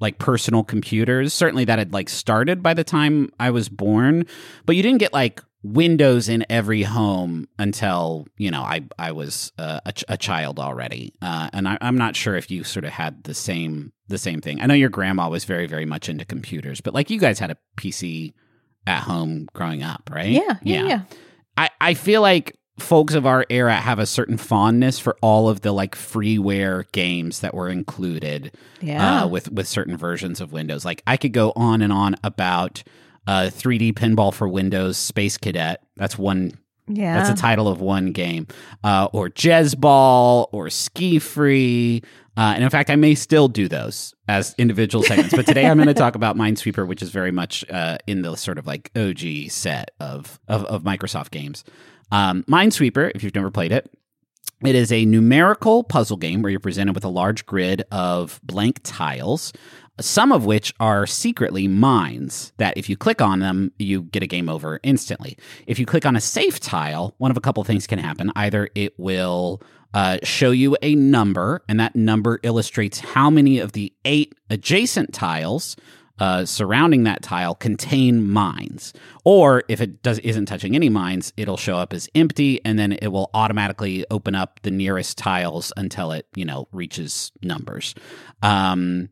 like 0.00 0.18
personal 0.18 0.64
computers. 0.64 1.32
Certainly 1.32 1.64
that 1.66 1.78
had 1.78 1.92
like 1.92 2.08
started 2.08 2.62
by 2.62 2.74
the 2.74 2.84
time 2.84 3.30
I 3.40 3.50
was 3.50 3.68
born, 3.68 4.26
but 4.64 4.76
you 4.76 4.82
didn't 4.82 4.98
get 4.98 5.12
like 5.12 5.42
Windows 5.62 6.28
in 6.28 6.44
every 6.48 6.82
home 6.82 7.48
until 7.58 8.26
you 8.36 8.50
know 8.50 8.62
I 8.62 8.82
I 8.98 9.12
was 9.12 9.52
uh, 9.58 9.80
a, 9.84 9.92
ch- 9.92 10.04
a 10.08 10.16
child 10.16 10.58
already, 10.60 11.14
uh, 11.22 11.50
and 11.52 11.66
I, 11.66 11.78
I'm 11.80 11.98
not 11.98 12.14
sure 12.14 12.36
if 12.36 12.50
you 12.50 12.62
sort 12.62 12.84
of 12.84 12.92
had 12.92 13.24
the 13.24 13.34
same 13.34 13.92
the 14.08 14.18
same 14.18 14.40
thing. 14.40 14.60
I 14.60 14.66
know 14.66 14.74
your 14.74 14.90
grandma 14.90 15.28
was 15.28 15.44
very 15.44 15.66
very 15.66 15.86
much 15.86 16.08
into 16.08 16.24
computers, 16.24 16.80
but 16.80 16.94
like 16.94 17.10
you 17.10 17.18
guys 17.18 17.38
had 17.38 17.50
a 17.50 17.56
PC 17.76 18.34
at 18.86 19.00
home 19.02 19.48
growing 19.54 19.82
up, 19.82 20.08
right? 20.12 20.28
Yeah, 20.28 20.58
yeah, 20.62 20.86
yeah. 20.86 21.00
I, 21.56 21.70
I 21.80 21.94
feel 21.94 22.20
like 22.22 22.56
folks 22.78 23.14
of 23.14 23.24
our 23.26 23.46
era 23.48 23.74
have 23.74 23.98
a 23.98 24.06
certain 24.06 24.36
fondness 24.36 24.98
for 24.98 25.16
all 25.22 25.48
of 25.48 25.62
the 25.62 25.72
like 25.72 25.94
freeware 25.94 26.90
games 26.92 27.40
that 27.40 27.54
were 27.54 27.68
included 27.68 28.52
Yeah. 28.80 29.22
uh, 29.22 29.28
with 29.28 29.50
with 29.50 29.66
certain 29.66 29.96
versions 29.96 30.40
of 30.40 30.52
Windows. 30.52 30.84
Like 30.84 31.02
I 31.06 31.16
could 31.16 31.32
go 31.32 31.52
on 31.56 31.80
and 31.82 31.92
on 31.92 32.16
about 32.22 32.82
uh, 33.26 33.50
3D 33.52 33.92
pinball 33.94 34.32
for 34.32 34.46
Windows, 34.46 34.96
Space 34.96 35.36
Cadet. 35.38 35.82
That's 35.96 36.16
one. 36.18 36.52
yeah. 36.86 37.16
That's 37.16 37.30
the 37.30 37.36
title 37.40 37.66
of 37.66 37.80
one 37.80 38.12
game, 38.12 38.46
uh, 38.84 39.08
or 39.12 39.28
Jezzball, 39.30 40.46
or 40.52 40.70
Ski 40.70 41.18
Free. 41.18 42.02
Uh, 42.36 42.52
and 42.54 42.62
in 42.62 42.70
fact, 42.70 42.90
I 42.90 42.96
may 42.96 43.14
still 43.14 43.48
do 43.48 43.66
those 43.68 44.14
as 44.28 44.54
individual 44.58 45.02
segments. 45.02 45.34
But 45.34 45.46
today 45.46 45.66
I'm 45.66 45.76
going 45.76 45.86
to 45.94 45.94
talk 45.94 46.14
about 46.14 46.36
Minesweeper, 46.36 46.86
which 46.86 47.02
is 47.02 47.10
very 47.10 47.32
much 47.32 47.64
uh, 47.70 47.98
in 48.06 48.22
the 48.22 48.36
sort 48.36 48.58
of 48.58 48.66
like 48.66 48.90
OG 48.96 49.50
set 49.50 49.92
of 50.00 50.38
of, 50.48 50.64
of 50.66 50.82
Microsoft 50.82 51.30
games. 51.30 51.64
Um, 52.12 52.44
Minesweeper, 52.44 53.10
if 53.14 53.24
you've 53.24 53.34
never 53.34 53.50
played 53.50 53.72
it, 53.72 53.90
it 54.64 54.74
is 54.74 54.90
a 54.90 55.04
numerical 55.04 55.84
puzzle 55.84 56.16
game 56.16 56.42
where 56.42 56.50
you're 56.50 56.60
presented 56.60 56.94
with 56.94 57.04
a 57.04 57.10
large 57.10 57.44
grid 57.46 57.82
of 57.90 58.40
blank 58.42 58.80
tiles, 58.82 59.52
some 60.00 60.32
of 60.32 60.46
which 60.46 60.72
are 60.80 61.06
secretly 61.06 61.68
mines 61.68 62.52
that 62.56 62.76
if 62.76 62.88
you 62.88 62.96
click 62.96 63.20
on 63.20 63.40
them, 63.40 63.72
you 63.78 64.02
get 64.02 64.22
a 64.22 64.26
game 64.26 64.48
over 64.48 64.80
instantly. 64.82 65.36
If 65.66 65.78
you 65.78 65.84
click 65.84 66.06
on 66.06 66.16
a 66.16 66.20
safe 66.20 66.58
tile, 66.60 67.14
one 67.18 67.30
of 67.30 67.36
a 67.36 67.40
couple 67.40 67.62
things 67.64 67.86
can 67.86 67.98
happen. 67.98 68.32
Either 68.34 68.68
it 68.74 68.98
will 68.98 69.62
uh, 69.96 70.18
show 70.22 70.50
you 70.50 70.76
a 70.82 70.94
number, 70.94 71.62
and 71.70 71.80
that 71.80 71.96
number 71.96 72.38
illustrates 72.42 73.00
how 73.00 73.30
many 73.30 73.58
of 73.58 73.72
the 73.72 73.90
eight 74.04 74.34
adjacent 74.50 75.14
tiles 75.14 75.74
uh, 76.18 76.44
surrounding 76.44 77.04
that 77.04 77.22
tile 77.22 77.54
contain 77.54 78.28
mines. 78.28 78.92
Or 79.24 79.64
if 79.68 79.80
it 79.80 80.02
does 80.02 80.18
isn't 80.18 80.46
touching 80.46 80.74
any 80.74 80.90
mines, 80.90 81.32
it'll 81.38 81.56
show 81.56 81.78
up 81.78 81.94
as 81.94 82.10
empty, 82.14 82.62
and 82.62 82.78
then 82.78 82.92
it 82.92 83.08
will 83.08 83.30
automatically 83.32 84.04
open 84.10 84.34
up 84.34 84.60
the 84.64 84.70
nearest 84.70 85.16
tiles 85.16 85.72
until 85.78 86.12
it 86.12 86.26
you 86.34 86.44
know 86.44 86.68
reaches 86.72 87.32
numbers. 87.42 87.94
Um, 88.42 89.08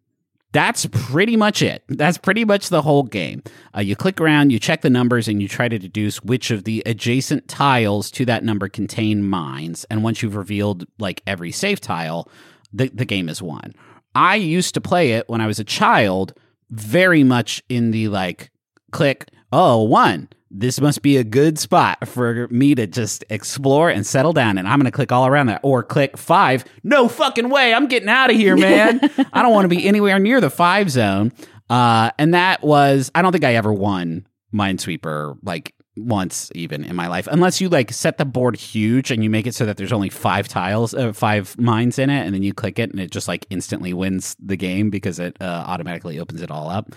that's 0.54 0.86
pretty 0.86 1.36
much 1.36 1.62
it. 1.62 1.82
That's 1.88 2.16
pretty 2.16 2.44
much 2.44 2.68
the 2.68 2.80
whole 2.80 3.02
game. 3.02 3.42
Uh, 3.76 3.80
you 3.80 3.96
click 3.96 4.20
around, 4.20 4.52
you 4.52 4.60
check 4.60 4.82
the 4.82 4.88
numbers, 4.88 5.26
and 5.26 5.42
you 5.42 5.48
try 5.48 5.68
to 5.68 5.80
deduce 5.80 6.22
which 6.22 6.52
of 6.52 6.62
the 6.62 6.80
adjacent 6.86 7.48
tiles 7.48 8.08
to 8.12 8.24
that 8.26 8.44
number 8.44 8.68
contain 8.68 9.28
mines. 9.28 9.84
And 9.90 10.04
once 10.04 10.22
you've 10.22 10.36
revealed 10.36 10.86
like 11.00 11.22
every 11.26 11.50
safe 11.50 11.80
tile, 11.80 12.30
the, 12.72 12.88
the 12.88 13.04
game 13.04 13.28
is 13.28 13.42
won. 13.42 13.74
I 14.14 14.36
used 14.36 14.74
to 14.74 14.80
play 14.80 15.12
it 15.12 15.28
when 15.28 15.40
I 15.40 15.48
was 15.48 15.58
a 15.58 15.64
child 15.64 16.38
very 16.70 17.24
much 17.24 17.60
in 17.68 17.90
the 17.90 18.06
like 18.06 18.52
click, 18.92 19.26
oh, 19.52 19.82
one. 19.82 20.28
This 20.56 20.80
must 20.80 21.02
be 21.02 21.16
a 21.16 21.24
good 21.24 21.58
spot 21.58 22.06
for 22.06 22.46
me 22.46 22.76
to 22.76 22.86
just 22.86 23.24
explore 23.28 23.90
and 23.90 24.06
settle 24.06 24.32
down, 24.32 24.56
and 24.56 24.68
I'm 24.68 24.78
going 24.78 24.84
to 24.84 24.94
click 24.94 25.10
all 25.10 25.26
around 25.26 25.46
that. 25.46 25.60
Or 25.64 25.82
click 25.82 26.16
five. 26.16 26.64
No 26.84 27.08
fucking 27.08 27.50
way. 27.50 27.74
I'm 27.74 27.88
getting 27.88 28.08
out 28.08 28.30
of 28.30 28.36
here, 28.36 28.56
man. 28.56 29.00
I 29.32 29.42
don't 29.42 29.52
want 29.52 29.64
to 29.64 29.68
be 29.68 29.84
anywhere 29.84 30.20
near 30.20 30.40
the 30.40 30.50
five 30.50 30.90
zone. 30.90 31.32
Uh, 31.68 32.12
and 32.20 32.34
that 32.34 32.62
was, 32.62 33.10
I 33.16 33.22
don't 33.22 33.32
think 33.32 33.42
I 33.42 33.56
ever 33.56 33.72
won 33.72 34.28
Minesweeper 34.54 35.36
like 35.42 35.74
once 35.96 36.52
even 36.54 36.84
in 36.84 36.94
my 36.94 37.08
life, 37.08 37.26
unless 37.26 37.60
you 37.60 37.68
like 37.68 37.90
set 37.90 38.18
the 38.18 38.24
board 38.24 38.54
huge 38.54 39.10
and 39.10 39.24
you 39.24 39.30
make 39.30 39.48
it 39.48 39.56
so 39.56 39.66
that 39.66 39.76
there's 39.76 39.92
only 39.92 40.08
five 40.08 40.46
tiles, 40.46 40.94
uh, 40.94 41.12
five 41.12 41.58
mines 41.58 41.98
in 41.98 42.10
it, 42.10 42.24
and 42.24 42.32
then 42.32 42.44
you 42.44 42.54
click 42.54 42.78
it 42.78 42.92
and 42.92 43.00
it 43.00 43.10
just 43.10 43.26
like 43.26 43.44
instantly 43.50 43.92
wins 43.92 44.36
the 44.38 44.56
game 44.56 44.88
because 44.90 45.18
it 45.18 45.36
uh, 45.40 45.64
automatically 45.66 46.20
opens 46.20 46.42
it 46.42 46.50
all 46.52 46.68
up. 46.70 46.94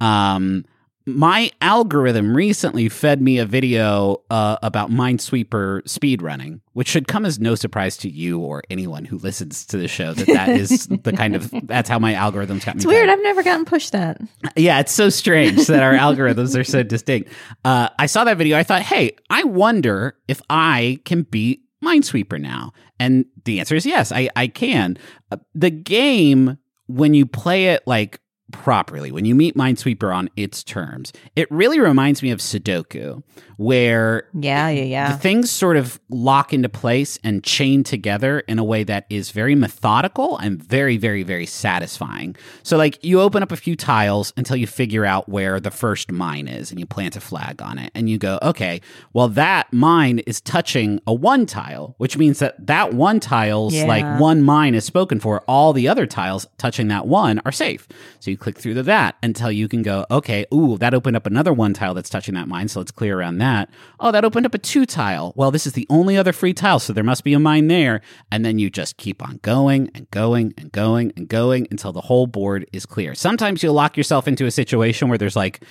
Um, 0.00 0.64
my 1.06 1.50
algorithm 1.60 2.36
recently 2.36 2.88
fed 2.88 3.22
me 3.22 3.38
a 3.38 3.46
video 3.46 4.22
uh, 4.30 4.58
about 4.62 4.90
Minesweeper 4.90 5.82
speedrunning, 5.82 6.60
which 6.74 6.88
should 6.88 7.08
come 7.08 7.24
as 7.24 7.38
no 7.38 7.54
surprise 7.54 7.96
to 7.98 8.10
you 8.10 8.38
or 8.38 8.62
anyone 8.70 9.04
who 9.04 9.18
listens 9.18 9.64
to 9.66 9.76
the 9.78 9.88
show 9.88 10.12
that 10.12 10.26
that 10.26 10.48
is 10.50 10.86
the 10.86 11.12
kind 11.12 11.34
of 11.34 11.52
that's 11.64 11.88
how 11.88 11.98
my 11.98 12.14
algorithms 12.14 12.64
got 12.64 12.74
me. 12.74 12.80
It's 12.80 12.86
weird. 12.86 13.08
I've 13.08 13.22
never 13.22 13.42
gotten 13.42 13.64
pushed 13.64 13.92
that. 13.92 14.20
Yeah, 14.56 14.80
it's 14.80 14.92
so 14.92 15.08
strange 15.08 15.66
that 15.68 15.82
our 15.82 15.94
algorithms 15.94 16.58
are 16.58 16.64
so 16.64 16.82
distinct. 16.90 17.30
Uh, 17.64 17.88
I 17.98 18.06
saw 18.06 18.24
that 18.24 18.36
video. 18.36 18.56
I 18.56 18.62
thought, 18.62 18.82
hey, 18.82 19.12
I 19.30 19.44
wonder 19.44 20.16
if 20.28 20.42
I 20.50 21.00
can 21.04 21.22
beat 21.22 21.64
Minesweeper 21.82 22.40
now. 22.40 22.72
And 22.98 23.24
the 23.44 23.60
answer 23.60 23.74
is 23.74 23.86
yes, 23.86 24.12
I, 24.12 24.28
I 24.36 24.48
can. 24.48 24.98
Uh, 25.30 25.38
the 25.54 25.70
game, 25.70 26.58
when 26.88 27.14
you 27.14 27.24
play 27.24 27.68
it 27.68 27.82
like 27.86 28.20
properly, 28.52 29.10
when 29.12 29.24
you 29.24 29.34
meet 29.34 29.56
Minesweeper 29.56 30.14
on 30.14 30.30
its 30.36 30.62
terms, 30.62 31.12
it 31.36 31.50
really 31.50 31.80
reminds 31.80 32.22
me 32.22 32.30
of 32.30 32.38
Sudoku, 32.40 33.22
where 33.56 34.28
yeah, 34.38 34.68
yeah, 34.70 34.82
yeah, 34.82 35.12
the 35.12 35.18
things 35.18 35.50
sort 35.50 35.76
of 35.76 36.00
lock 36.08 36.52
into 36.52 36.68
place 36.68 37.18
and 37.22 37.44
chain 37.44 37.84
together 37.84 38.40
in 38.40 38.58
a 38.58 38.64
way 38.64 38.84
that 38.84 39.04
is 39.10 39.30
very 39.32 39.54
methodical 39.54 40.38
and 40.38 40.62
very, 40.62 40.96
very, 40.96 41.22
very 41.22 41.46
satisfying. 41.46 42.34
So, 42.62 42.76
like, 42.76 43.02
you 43.04 43.20
open 43.20 43.42
up 43.42 43.52
a 43.52 43.56
few 43.56 43.76
tiles 43.76 44.32
until 44.36 44.56
you 44.56 44.66
figure 44.66 45.04
out 45.04 45.28
where 45.28 45.60
the 45.60 45.70
first 45.70 46.10
mine 46.10 46.48
is, 46.48 46.70
and 46.70 46.80
you 46.80 46.86
plant 46.86 47.16
a 47.16 47.20
flag 47.20 47.60
on 47.60 47.78
it, 47.78 47.92
and 47.94 48.08
you 48.08 48.16
go, 48.18 48.38
okay, 48.42 48.80
well, 49.12 49.28
that 49.28 49.72
mine 49.72 50.20
is 50.20 50.40
touching 50.40 51.00
a 51.06 51.12
one 51.12 51.44
tile, 51.46 51.94
which 51.98 52.16
means 52.16 52.38
that 52.38 52.66
that 52.66 52.94
one 52.94 53.20
tile's 53.20 53.74
Yeah. 53.74 53.84
like 53.84 54.20
one 54.20 54.42
mine 54.42 54.74
is 54.74 54.84
spoken 54.84 55.20
for. 55.20 55.40
All 55.46 55.72
the 55.72 55.86
other 55.88 56.06
tiles 56.06 56.46
touching 56.58 56.88
that 56.88 57.06
one 57.06 57.40
are 57.44 57.52
safe. 57.52 57.86
So 58.20 58.30
you 58.30 58.36
click 58.40 58.58
through 58.58 58.74
to 58.74 58.82
that 58.82 59.16
until 59.22 59.52
you 59.52 59.68
can 59.68 59.82
go, 59.82 60.06
okay, 60.10 60.46
ooh, 60.52 60.76
that 60.78 60.94
opened 60.94 61.16
up 61.16 61.26
another 61.26 61.52
one 61.52 61.74
tile 61.74 61.94
that's 61.94 62.10
touching 62.10 62.34
that 62.34 62.48
mine. 62.48 62.68
So 62.68 62.80
let's 62.80 62.90
clear 62.90 63.18
around 63.18 63.38
that. 63.38 63.70
Oh, 64.00 64.10
that 64.10 64.24
opened 64.24 64.46
up 64.46 64.54
a 64.54 64.58
two 64.58 64.86
tile. 64.86 65.32
Well, 65.36 65.50
this 65.50 65.66
is 65.66 65.74
the 65.74 65.86
only 65.88 66.16
other 66.16 66.32
free 66.32 66.54
tile. 66.54 66.78
So 66.78 66.92
there 66.92 67.04
must 67.04 67.22
be 67.22 67.34
a 67.34 67.38
mine 67.38 67.68
there. 67.68 68.00
And 68.32 68.44
then 68.44 68.58
you 68.58 68.70
just 68.70 68.96
keep 68.96 69.22
on 69.22 69.38
going 69.42 69.90
and 69.94 70.10
going 70.10 70.54
and 70.58 70.72
going 70.72 71.12
and 71.16 71.28
going 71.28 71.68
until 71.70 71.92
the 71.92 72.00
whole 72.00 72.26
board 72.26 72.66
is 72.72 72.86
clear. 72.86 73.14
Sometimes 73.14 73.62
you'll 73.62 73.74
lock 73.74 73.96
yourself 73.96 74.26
into 74.26 74.46
a 74.46 74.50
situation 74.50 75.08
where 75.08 75.18
there's 75.18 75.36
like, 75.36 75.62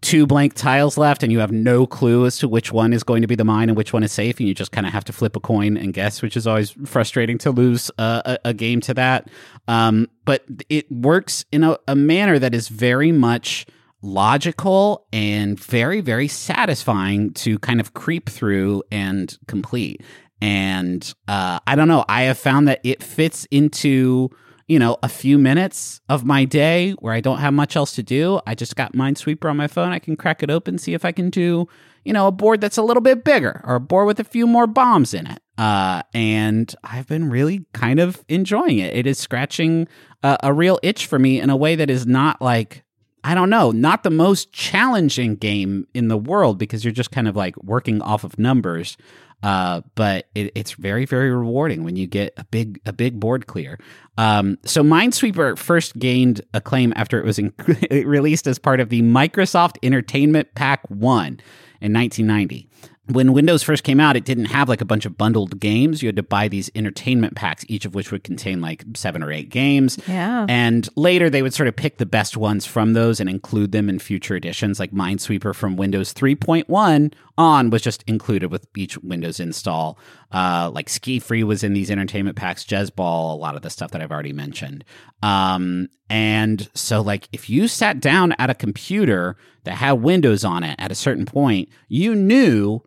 two 0.00 0.26
blank 0.26 0.54
tiles 0.54 0.98
left 0.98 1.22
and 1.22 1.32
you 1.32 1.38
have 1.38 1.52
no 1.52 1.86
clue 1.86 2.26
as 2.26 2.38
to 2.38 2.48
which 2.48 2.72
one 2.72 2.92
is 2.92 3.02
going 3.02 3.22
to 3.22 3.26
be 3.26 3.34
the 3.34 3.44
mine 3.44 3.68
and 3.68 3.76
which 3.76 3.92
one 3.92 4.02
is 4.02 4.12
safe 4.12 4.38
and 4.38 4.48
you 4.48 4.54
just 4.54 4.72
kind 4.72 4.86
of 4.86 4.92
have 4.92 5.04
to 5.04 5.12
flip 5.12 5.36
a 5.36 5.40
coin 5.40 5.76
and 5.76 5.94
guess 5.94 6.22
which 6.22 6.36
is 6.36 6.46
always 6.46 6.70
frustrating 6.84 7.38
to 7.38 7.50
lose 7.50 7.90
uh, 7.98 8.22
a, 8.24 8.50
a 8.50 8.54
game 8.54 8.80
to 8.80 8.94
that. 8.94 9.28
Um, 9.68 10.08
but 10.24 10.44
it 10.68 10.90
works 10.90 11.44
in 11.50 11.64
a, 11.64 11.78
a 11.88 11.96
manner 11.96 12.38
that 12.38 12.54
is 12.54 12.68
very 12.68 13.12
much 13.12 13.66
logical 14.02 15.06
and 15.12 15.58
very 15.58 16.00
very 16.00 16.28
satisfying 16.28 17.32
to 17.32 17.58
kind 17.58 17.80
of 17.80 17.94
creep 17.94 18.28
through 18.28 18.82
and 18.92 19.36
complete. 19.48 20.02
And 20.42 21.14
uh, 21.28 21.60
i 21.66 21.74
don't 21.74 21.88
know 21.88 22.04
i 22.08 22.22
have 22.24 22.36
found 22.38 22.68
that 22.68 22.80
it 22.84 23.02
fits 23.02 23.46
into 23.50 24.30
you 24.68 24.78
know, 24.78 24.96
a 25.02 25.08
few 25.08 25.38
minutes 25.38 26.00
of 26.08 26.24
my 26.24 26.44
day 26.44 26.92
where 26.92 27.14
I 27.14 27.20
don't 27.20 27.38
have 27.38 27.54
much 27.54 27.76
else 27.76 27.94
to 27.94 28.02
do. 28.02 28.40
I 28.46 28.54
just 28.54 28.74
got 28.74 28.94
Minesweeper 28.94 29.48
on 29.48 29.56
my 29.56 29.68
phone. 29.68 29.92
I 29.92 30.00
can 30.00 30.16
crack 30.16 30.42
it 30.42 30.50
open, 30.50 30.78
see 30.78 30.92
if 30.92 31.04
I 31.04 31.12
can 31.12 31.30
do, 31.30 31.68
you 32.04 32.12
know, 32.12 32.26
a 32.26 32.32
board 32.32 32.60
that's 32.60 32.76
a 32.76 32.82
little 32.82 33.00
bit 33.00 33.24
bigger 33.24 33.60
or 33.64 33.76
a 33.76 33.80
board 33.80 34.06
with 34.06 34.18
a 34.18 34.24
few 34.24 34.46
more 34.46 34.66
bombs 34.66 35.14
in 35.14 35.26
it. 35.28 35.40
Uh, 35.56 36.02
and 36.12 36.74
I've 36.82 37.06
been 37.06 37.30
really 37.30 37.64
kind 37.72 38.00
of 38.00 38.24
enjoying 38.28 38.78
it. 38.78 38.94
It 38.94 39.06
is 39.06 39.18
scratching 39.18 39.86
a, 40.22 40.36
a 40.42 40.52
real 40.52 40.80
itch 40.82 41.06
for 41.06 41.18
me 41.18 41.40
in 41.40 41.48
a 41.48 41.56
way 41.56 41.76
that 41.76 41.88
is 41.88 42.04
not 42.06 42.42
like, 42.42 42.82
I 43.22 43.34
don't 43.34 43.50
know, 43.50 43.70
not 43.70 44.02
the 44.02 44.10
most 44.10 44.52
challenging 44.52 45.36
game 45.36 45.86
in 45.94 46.08
the 46.08 46.16
world 46.16 46.58
because 46.58 46.84
you're 46.84 46.92
just 46.92 47.10
kind 47.10 47.28
of 47.28 47.36
like 47.36 47.56
working 47.62 48.02
off 48.02 48.24
of 48.24 48.38
numbers. 48.38 48.96
Uh, 49.42 49.82
but 49.94 50.26
it, 50.34 50.50
it's 50.54 50.72
very, 50.72 51.04
very 51.04 51.30
rewarding 51.30 51.84
when 51.84 51.94
you 51.94 52.06
get 52.06 52.32
a 52.36 52.44
big, 52.44 52.80
a 52.86 52.92
big 52.92 53.20
board 53.20 53.46
clear. 53.46 53.78
Um, 54.18 54.58
so 54.64 54.82
Minesweeper 54.82 55.56
first 55.58 55.98
gained 55.98 56.40
acclaim 56.54 56.92
after 56.96 57.20
it 57.20 57.24
was 57.24 57.38
in- 57.38 57.52
released 57.90 58.46
as 58.46 58.58
part 58.58 58.80
of 58.80 58.88
the 58.88 59.02
Microsoft 59.02 59.76
Entertainment 59.82 60.54
Pack 60.54 60.80
One 60.88 61.40
in 61.80 61.92
1990 61.92 62.68
when 63.08 63.32
Windows 63.32 63.62
first 63.62 63.84
came 63.84 64.00
out, 64.00 64.16
it 64.16 64.24
didn't 64.24 64.46
have 64.46 64.68
like 64.68 64.80
a 64.80 64.84
bunch 64.84 65.06
of 65.06 65.16
bundled 65.16 65.60
games. 65.60 66.02
You 66.02 66.08
had 66.08 66.16
to 66.16 66.22
buy 66.22 66.48
these 66.48 66.70
entertainment 66.74 67.36
packs, 67.36 67.64
each 67.68 67.84
of 67.84 67.94
which 67.94 68.10
would 68.10 68.24
contain 68.24 68.60
like 68.60 68.84
seven 68.94 69.22
or 69.22 69.30
eight 69.30 69.48
games. 69.48 69.98
Yeah. 70.08 70.44
And 70.48 70.88
later 70.96 71.30
they 71.30 71.42
would 71.42 71.54
sort 71.54 71.68
of 71.68 71.76
pick 71.76 71.98
the 71.98 72.06
best 72.06 72.36
ones 72.36 72.66
from 72.66 72.94
those 72.94 73.20
and 73.20 73.30
include 73.30 73.70
them 73.72 73.88
in 73.88 74.00
future 74.00 74.34
editions. 74.34 74.80
Like 74.80 74.90
Minesweeper 74.90 75.54
from 75.54 75.76
Windows 75.76 76.12
3.1 76.14 77.12
on 77.38 77.70
was 77.70 77.82
just 77.82 78.02
included 78.06 78.50
with 78.50 78.66
each 78.76 78.98
Windows 78.98 79.38
install. 79.38 79.98
Uh, 80.32 80.70
like 80.72 80.88
Ski 80.88 81.20
Free 81.20 81.44
was 81.44 81.62
in 81.62 81.74
these 81.74 81.90
entertainment 81.90 82.36
packs, 82.36 82.64
Jezzball, 82.64 83.32
a 83.32 83.36
lot 83.36 83.54
of 83.54 83.62
the 83.62 83.70
stuff 83.70 83.92
that 83.92 84.02
I've 84.02 84.10
already 84.10 84.32
mentioned. 84.32 84.84
Um, 85.22 85.88
and 86.08 86.68
so, 86.74 87.00
like, 87.00 87.28
if 87.32 87.48
you 87.50 87.68
sat 87.68 88.00
down 88.00 88.32
at 88.32 88.50
a 88.50 88.54
computer 88.54 89.36
that 89.64 89.76
had 89.76 89.92
Windows 89.92 90.44
on 90.44 90.62
it 90.62 90.76
at 90.78 90.92
a 90.92 90.94
certain 90.94 91.26
point, 91.26 91.68
you 91.88 92.14
knew 92.14 92.82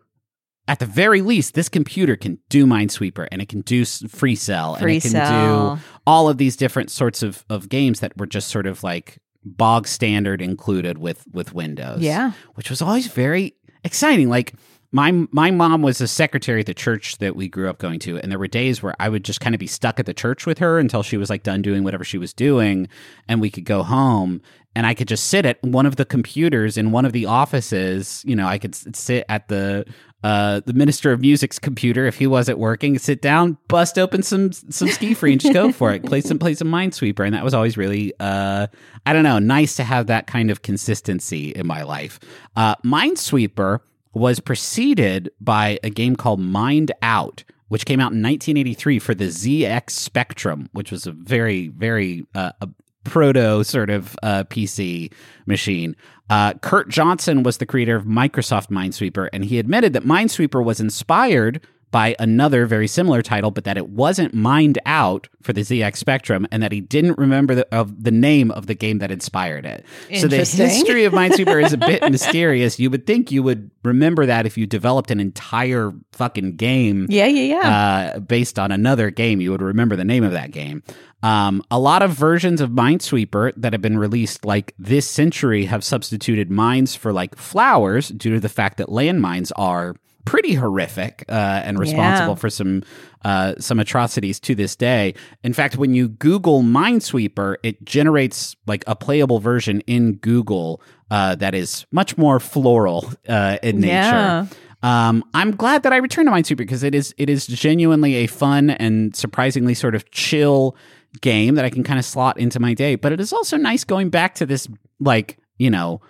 at 0.70 0.78
the 0.78 0.86
very 0.86 1.20
least, 1.20 1.54
this 1.54 1.68
computer 1.68 2.14
can 2.14 2.38
do 2.48 2.64
Minesweeper 2.64 3.26
and 3.32 3.42
it 3.42 3.48
can 3.48 3.62
do 3.62 3.84
Free 3.84 4.36
Cell 4.36 4.76
and 4.76 4.88
it 4.88 5.02
can 5.02 5.10
Cell. 5.10 5.74
do 5.74 5.82
all 6.06 6.28
of 6.28 6.38
these 6.38 6.54
different 6.54 6.92
sorts 6.92 7.24
of, 7.24 7.44
of 7.50 7.68
games 7.68 7.98
that 7.98 8.16
were 8.16 8.26
just 8.26 8.46
sort 8.50 8.68
of 8.68 8.84
like 8.84 9.18
bog 9.44 9.88
standard 9.88 10.40
included 10.40 10.96
with 10.98 11.24
with 11.32 11.52
Windows. 11.52 12.02
Yeah. 12.02 12.34
which 12.54 12.70
was 12.70 12.80
always 12.80 13.08
very 13.08 13.56
exciting. 13.82 14.28
Like 14.28 14.54
my 14.92 15.12
my 15.30 15.50
mom 15.50 15.82
was 15.82 16.00
a 16.00 16.08
secretary 16.08 16.60
at 16.60 16.66
the 16.66 16.74
church 16.74 17.18
that 17.18 17.36
we 17.36 17.48
grew 17.48 17.68
up 17.68 17.78
going 17.78 18.00
to, 18.00 18.18
and 18.18 18.30
there 18.30 18.38
were 18.38 18.48
days 18.48 18.82
where 18.82 18.94
I 18.98 19.08
would 19.08 19.24
just 19.24 19.40
kind 19.40 19.54
of 19.54 19.58
be 19.60 19.66
stuck 19.66 20.00
at 20.00 20.06
the 20.06 20.14
church 20.14 20.46
with 20.46 20.58
her 20.58 20.78
until 20.78 21.02
she 21.02 21.16
was 21.16 21.30
like 21.30 21.42
done 21.44 21.62
doing 21.62 21.84
whatever 21.84 22.04
she 22.04 22.18
was 22.18 22.32
doing, 22.32 22.88
and 23.28 23.40
we 23.40 23.50
could 23.50 23.64
go 23.64 23.82
home. 23.82 24.42
And 24.76 24.86
I 24.86 24.94
could 24.94 25.08
just 25.08 25.26
sit 25.26 25.46
at 25.46 25.60
one 25.64 25.84
of 25.84 25.96
the 25.96 26.04
computers 26.04 26.76
in 26.76 26.92
one 26.92 27.04
of 27.04 27.12
the 27.12 27.26
offices. 27.26 28.22
You 28.24 28.36
know, 28.36 28.46
I 28.46 28.58
could 28.58 28.74
sit 28.74 29.24
at 29.28 29.48
the 29.48 29.84
uh, 30.22 30.60
the 30.66 30.72
minister 30.72 31.12
of 31.12 31.20
music's 31.20 31.58
computer 31.58 32.06
if 32.06 32.16
he 32.16 32.26
wasn't 32.26 32.58
working. 32.58 32.98
Sit 32.98 33.22
down, 33.22 33.58
bust 33.68 33.98
open 33.98 34.22
some 34.22 34.52
some 34.52 34.88
ski 34.88 35.14
free, 35.14 35.32
and 35.32 35.40
just 35.40 35.54
go 35.54 35.70
for 35.72 35.92
it. 35.92 36.04
Play 36.04 36.20
some 36.20 36.38
play 36.38 36.54
some 36.54 36.68
Minesweeper, 36.68 37.24
and 37.24 37.34
that 37.34 37.44
was 37.44 37.54
always 37.54 37.76
really 37.76 38.12
uh, 38.18 38.66
I 39.06 39.12
don't 39.12 39.24
know, 39.24 39.38
nice 39.38 39.76
to 39.76 39.84
have 39.84 40.08
that 40.08 40.26
kind 40.26 40.50
of 40.50 40.62
consistency 40.62 41.50
in 41.50 41.66
my 41.66 41.82
life. 41.82 42.18
Uh, 42.56 42.74
Minesweeper 42.84 43.80
was 44.12 44.40
preceded 44.40 45.30
by 45.40 45.78
a 45.82 45.90
game 45.90 46.16
called 46.16 46.40
Mind 46.40 46.92
Out, 47.02 47.44
which 47.68 47.86
came 47.86 48.00
out 48.00 48.12
in 48.12 48.22
1983 48.22 48.98
for 48.98 49.14
the 49.14 49.26
ZX 49.26 49.90
Spectrum, 49.90 50.68
which 50.72 50.90
was 50.90 51.06
a 51.06 51.12
very, 51.12 51.68
very 51.68 52.26
uh, 52.34 52.52
a 52.60 52.68
proto 53.04 53.64
sort 53.64 53.90
of 53.90 54.16
uh, 54.22 54.44
PC 54.44 55.12
machine. 55.46 55.96
Uh, 56.28 56.54
Curt 56.54 56.88
Johnson 56.88 57.42
was 57.42 57.58
the 57.58 57.66
creator 57.66 57.96
of 57.96 58.04
Microsoft 58.04 58.68
Minesweeper, 58.68 59.28
and 59.32 59.44
he 59.44 59.58
admitted 59.58 59.92
that 59.92 60.04
Minesweeper 60.04 60.64
was 60.64 60.80
inspired 60.80 61.66
by 61.90 62.14
another 62.18 62.66
very 62.66 62.86
similar 62.86 63.22
title, 63.22 63.50
but 63.50 63.64
that 63.64 63.76
it 63.76 63.88
wasn't 63.88 64.32
Mined-Out 64.32 65.28
for 65.42 65.52
the 65.52 65.62
ZX 65.62 65.96
Spectrum, 65.96 66.46
and 66.52 66.62
that 66.62 66.70
he 66.72 66.80
didn't 66.80 67.18
remember 67.18 67.54
the, 67.54 67.74
of 67.74 68.04
the 68.04 68.10
name 68.10 68.50
of 68.52 68.66
the 68.66 68.74
game 68.74 68.98
that 68.98 69.10
inspired 69.10 69.64
it. 69.66 69.84
So 70.18 70.28
the 70.28 70.36
history 70.38 71.04
of 71.04 71.12
Minesweeper 71.12 71.64
is 71.64 71.72
a 71.72 71.78
bit 71.78 72.02
mysterious. 72.10 72.78
You 72.78 72.90
would 72.90 73.06
think 73.06 73.32
you 73.32 73.42
would 73.42 73.70
remember 73.82 74.26
that 74.26 74.46
if 74.46 74.56
you 74.56 74.66
developed 74.66 75.10
an 75.10 75.18
entire 75.20 75.92
fucking 76.12 76.56
game 76.56 77.06
Yeah, 77.08 77.26
yeah, 77.26 77.56
yeah. 77.60 78.12
uh, 78.16 78.20
based 78.20 78.58
on 78.58 78.70
another 78.70 79.10
game, 79.10 79.40
you 79.40 79.50
would 79.50 79.62
remember 79.62 79.96
the 79.96 80.04
name 80.04 80.22
of 80.24 80.32
that 80.32 80.50
game. 80.52 80.82
Um, 81.22 81.62
a 81.70 81.78
lot 81.78 82.02
of 82.02 82.12
versions 82.12 82.60
of 82.60 82.70
Minesweeper 82.70 83.52
that 83.56 83.72
have 83.72 83.82
been 83.82 83.98
released 83.98 84.44
like 84.44 84.74
this 84.78 85.08
century 85.08 85.66
have 85.66 85.84
substituted 85.84 86.50
mines 86.50 86.94
for 86.94 87.12
like 87.12 87.36
flowers 87.36 88.08
due 88.08 88.34
to 88.34 88.40
the 88.40 88.48
fact 88.48 88.78
that 88.78 88.88
landmines 88.88 89.52
are 89.56 89.96
pretty 90.30 90.54
horrific 90.54 91.24
uh, 91.28 91.32
and 91.66 91.76
responsible 91.76 92.34
Yeah. 92.34 92.34
for 92.36 92.50
some 92.50 92.82
uh, 93.24 93.54
some 93.58 93.80
atrocities 93.80 94.38
to 94.40 94.54
this 94.54 94.76
day. 94.76 95.12
In 95.42 95.52
fact, 95.52 95.76
when 95.76 95.92
you 95.92 96.08
Google 96.08 96.62
Minesweeper, 96.62 97.56
it 97.64 97.84
generates 97.84 98.54
like 98.66 98.84
a 98.86 98.94
playable 98.94 99.40
version 99.40 99.80
in 99.88 100.14
Google 100.18 100.80
uh, 101.10 101.34
that 101.34 101.54
is 101.54 101.84
much 101.90 102.16
more 102.16 102.38
floral 102.38 103.10
uh, 103.28 103.58
in 103.62 103.80
nature. 103.80 103.90
Yeah. 103.92 104.46
Um, 104.82 105.24
I'm 105.34 105.50
glad 105.56 105.82
that 105.82 105.92
I 105.92 105.96
returned 105.96 106.28
to 106.28 106.32
Minesweeper 106.32 106.58
because 106.58 106.84
it 106.84 106.94
is 106.94 107.12
it 107.18 107.28
is 107.28 107.46
genuinely 107.48 108.14
a 108.14 108.26
fun 108.28 108.70
and 108.70 109.14
surprisingly 109.16 109.74
sort 109.74 109.94
of 109.96 110.10
chill 110.12 110.76
game 111.20 111.56
that 111.56 111.64
I 111.64 111.70
can 111.70 111.82
kind 111.82 111.98
of 111.98 112.04
slot 112.04 112.38
into 112.38 112.60
my 112.60 112.72
day. 112.74 112.94
But 112.94 113.10
it 113.12 113.20
is 113.20 113.32
also 113.32 113.56
nice 113.56 113.82
going 113.84 114.10
back 114.10 114.36
to 114.36 114.46
this 114.46 114.68
like 115.00 115.38
you 115.58 115.70
know 115.70 116.00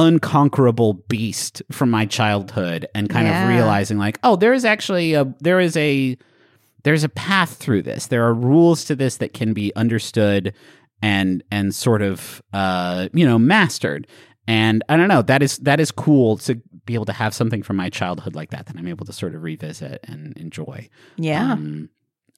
unconquerable 0.00 0.94
beast 1.08 1.62
from 1.70 1.90
my 1.90 2.06
childhood 2.06 2.86
and 2.94 3.08
kind 3.08 3.26
Yeah. 3.26 3.42
of 3.44 3.48
realizing 3.48 3.98
like 3.98 4.18
oh 4.22 4.36
there 4.36 4.52
is 4.52 4.64
actually 4.64 5.14
a 5.14 5.24
there 5.40 5.60
is 5.60 5.76
a 5.76 6.16
there's 6.82 7.04
a 7.04 7.10
path 7.10 7.56
through 7.56 7.82
this. 7.82 8.06
There 8.06 8.24
are 8.26 8.32
rules 8.32 8.84
to 8.84 8.96
this 8.96 9.18
that 9.18 9.34
can 9.34 9.52
be 9.52 9.70
understood 9.76 10.54
and 11.02 11.42
and 11.50 11.74
sort 11.74 12.02
of 12.02 12.42
uh 12.52 13.08
you 13.12 13.26
know 13.26 13.38
mastered. 13.38 14.06
And 14.48 14.82
I 14.88 14.96
don't 14.96 15.08
know, 15.08 15.22
that 15.22 15.42
is 15.42 15.58
that 15.58 15.78
is 15.78 15.90
cool 15.92 16.38
to 16.38 16.54
be 16.86 16.94
able 16.94 17.04
to 17.04 17.12
have 17.12 17.34
something 17.34 17.62
from 17.62 17.76
my 17.76 17.90
childhood 17.90 18.34
like 18.34 18.50
that 18.50 18.66
that 18.66 18.76
I'm 18.76 18.88
able 18.88 19.04
to 19.06 19.12
sort 19.12 19.34
of 19.34 19.42
revisit 19.42 20.00
and 20.04 20.36
enjoy. 20.38 20.88
Yeah. 21.16 21.52
Um, 21.52 21.90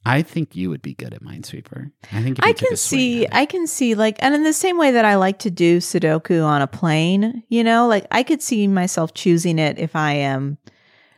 I 0.04 0.22
think 0.22 0.56
you 0.56 0.68
would 0.70 0.82
be 0.82 0.94
good 0.94 1.14
at 1.14 1.22
Minesweeper. 1.22 1.90
I 2.12 2.22
think 2.22 2.38
I 2.44 2.52
can 2.52 2.76
see. 2.76 3.26
I 3.30 3.46
can 3.46 3.66
see, 3.66 3.94
like, 3.94 4.16
and 4.20 4.34
in 4.34 4.42
the 4.42 4.52
same 4.52 4.76
way 4.76 4.90
that 4.92 5.04
I 5.04 5.14
like 5.14 5.38
to 5.40 5.50
do 5.50 5.78
Sudoku 5.78 6.44
on 6.44 6.60
a 6.60 6.66
plane, 6.66 7.44
you 7.48 7.62
know, 7.62 7.86
like 7.86 8.06
I 8.10 8.22
could 8.24 8.42
see 8.42 8.66
myself 8.66 9.14
choosing 9.14 9.58
it 9.60 9.78
if 9.78 9.94
I 9.94 10.14
am, 10.14 10.58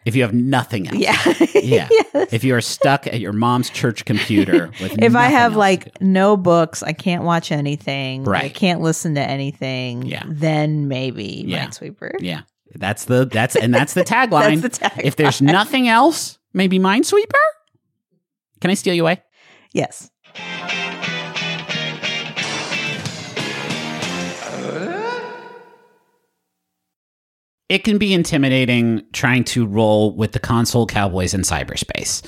if 0.04 0.14
you 0.14 0.20
have 0.22 0.34
nothing 0.34 0.86
else. 0.88 0.98
yeah, 0.98 1.16
Yeah. 1.54 1.88
Yes. 2.14 2.32
If 2.32 2.44
you 2.44 2.54
are 2.54 2.60
stuck 2.60 3.06
at 3.06 3.20
your 3.20 3.32
mom's 3.32 3.70
church 3.70 4.04
computer 4.04 4.66
with 4.80 5.00
If 5.02 5.16
I 5.16 5.26
have 5.28 5.56
like 5.56 5.98
no 6.02 6.36
books, 6.36 6.82
I 6.82 6.92
can't 6.92 7.24
watch 7.24 7.50
anything, 7.50 8.24
right? 8.24 8.44
I 8.44 8.48
can't 8.50 8.82
listen 8.82 9.14
to 9.14 9.22
anything, 9.22 10.02
Yeah. 10.02 10.24
then 10.26 10.88
maybe 10.88 11.44
Yeah. 11.46 11.66
Minesweeper. 11.66 12.12
Yeah. 12.20 12.42
That's 12.74 13.06
the 13.06 13.24
that's 13.24 13.56
and 13.56 13.72
that's 13.72 13.94
the 13.94 14.04
tagline. 14.04 14.60
That's 14.60 14.78
the 14.78 14.84
tagline. 14.84 15.04
If 15.04 15.16
there's 15.16 15.40
nothing 15.40 15.88
else, 15.88 16.38
maybe 16.52 16.78
Minesweeper? 16.78 17.32
Can 18.64 18.70
I 18.70 18.74
steal 18.74 18.94
you 18.94 19.02
away? 19.02 19.22
Yes. 19.74 20.10
it 27.68 27.84
can 27.84 27.98
be 27.98 28.14
intimidating 28.14 29.04
trying 29.12 29.44
to 29.44 29.66
roll 29.66 30.16
with 30.16 30.32
the 30.32 30.38
console 30.38 30.86
cowboys 30.86 31.34
in 31.34 31.42
cyberspace. 31.42 32.24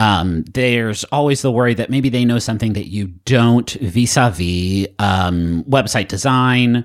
Um, 0.00 0.42
there's 0.54 1.04
always 1.04 1.42
the 1.42 1.52
worry 1.52 1.74
that 1.74 1.88
maybe 1.88 2.08
they 2.08 2.24
know 2.24 2.40
something 2.40 2.72
that 2.72 2.88
you 2.88 3.08
don't 3.24 3.70
vis-a-vis 3.70 4.88
um, 4.98 5.62
website 5.68 6.08
design 6.08 6.84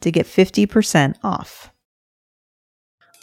to 0.00 0.10
get 0.10 0.26
50% 0.26 1.16
off. 1.22 1.72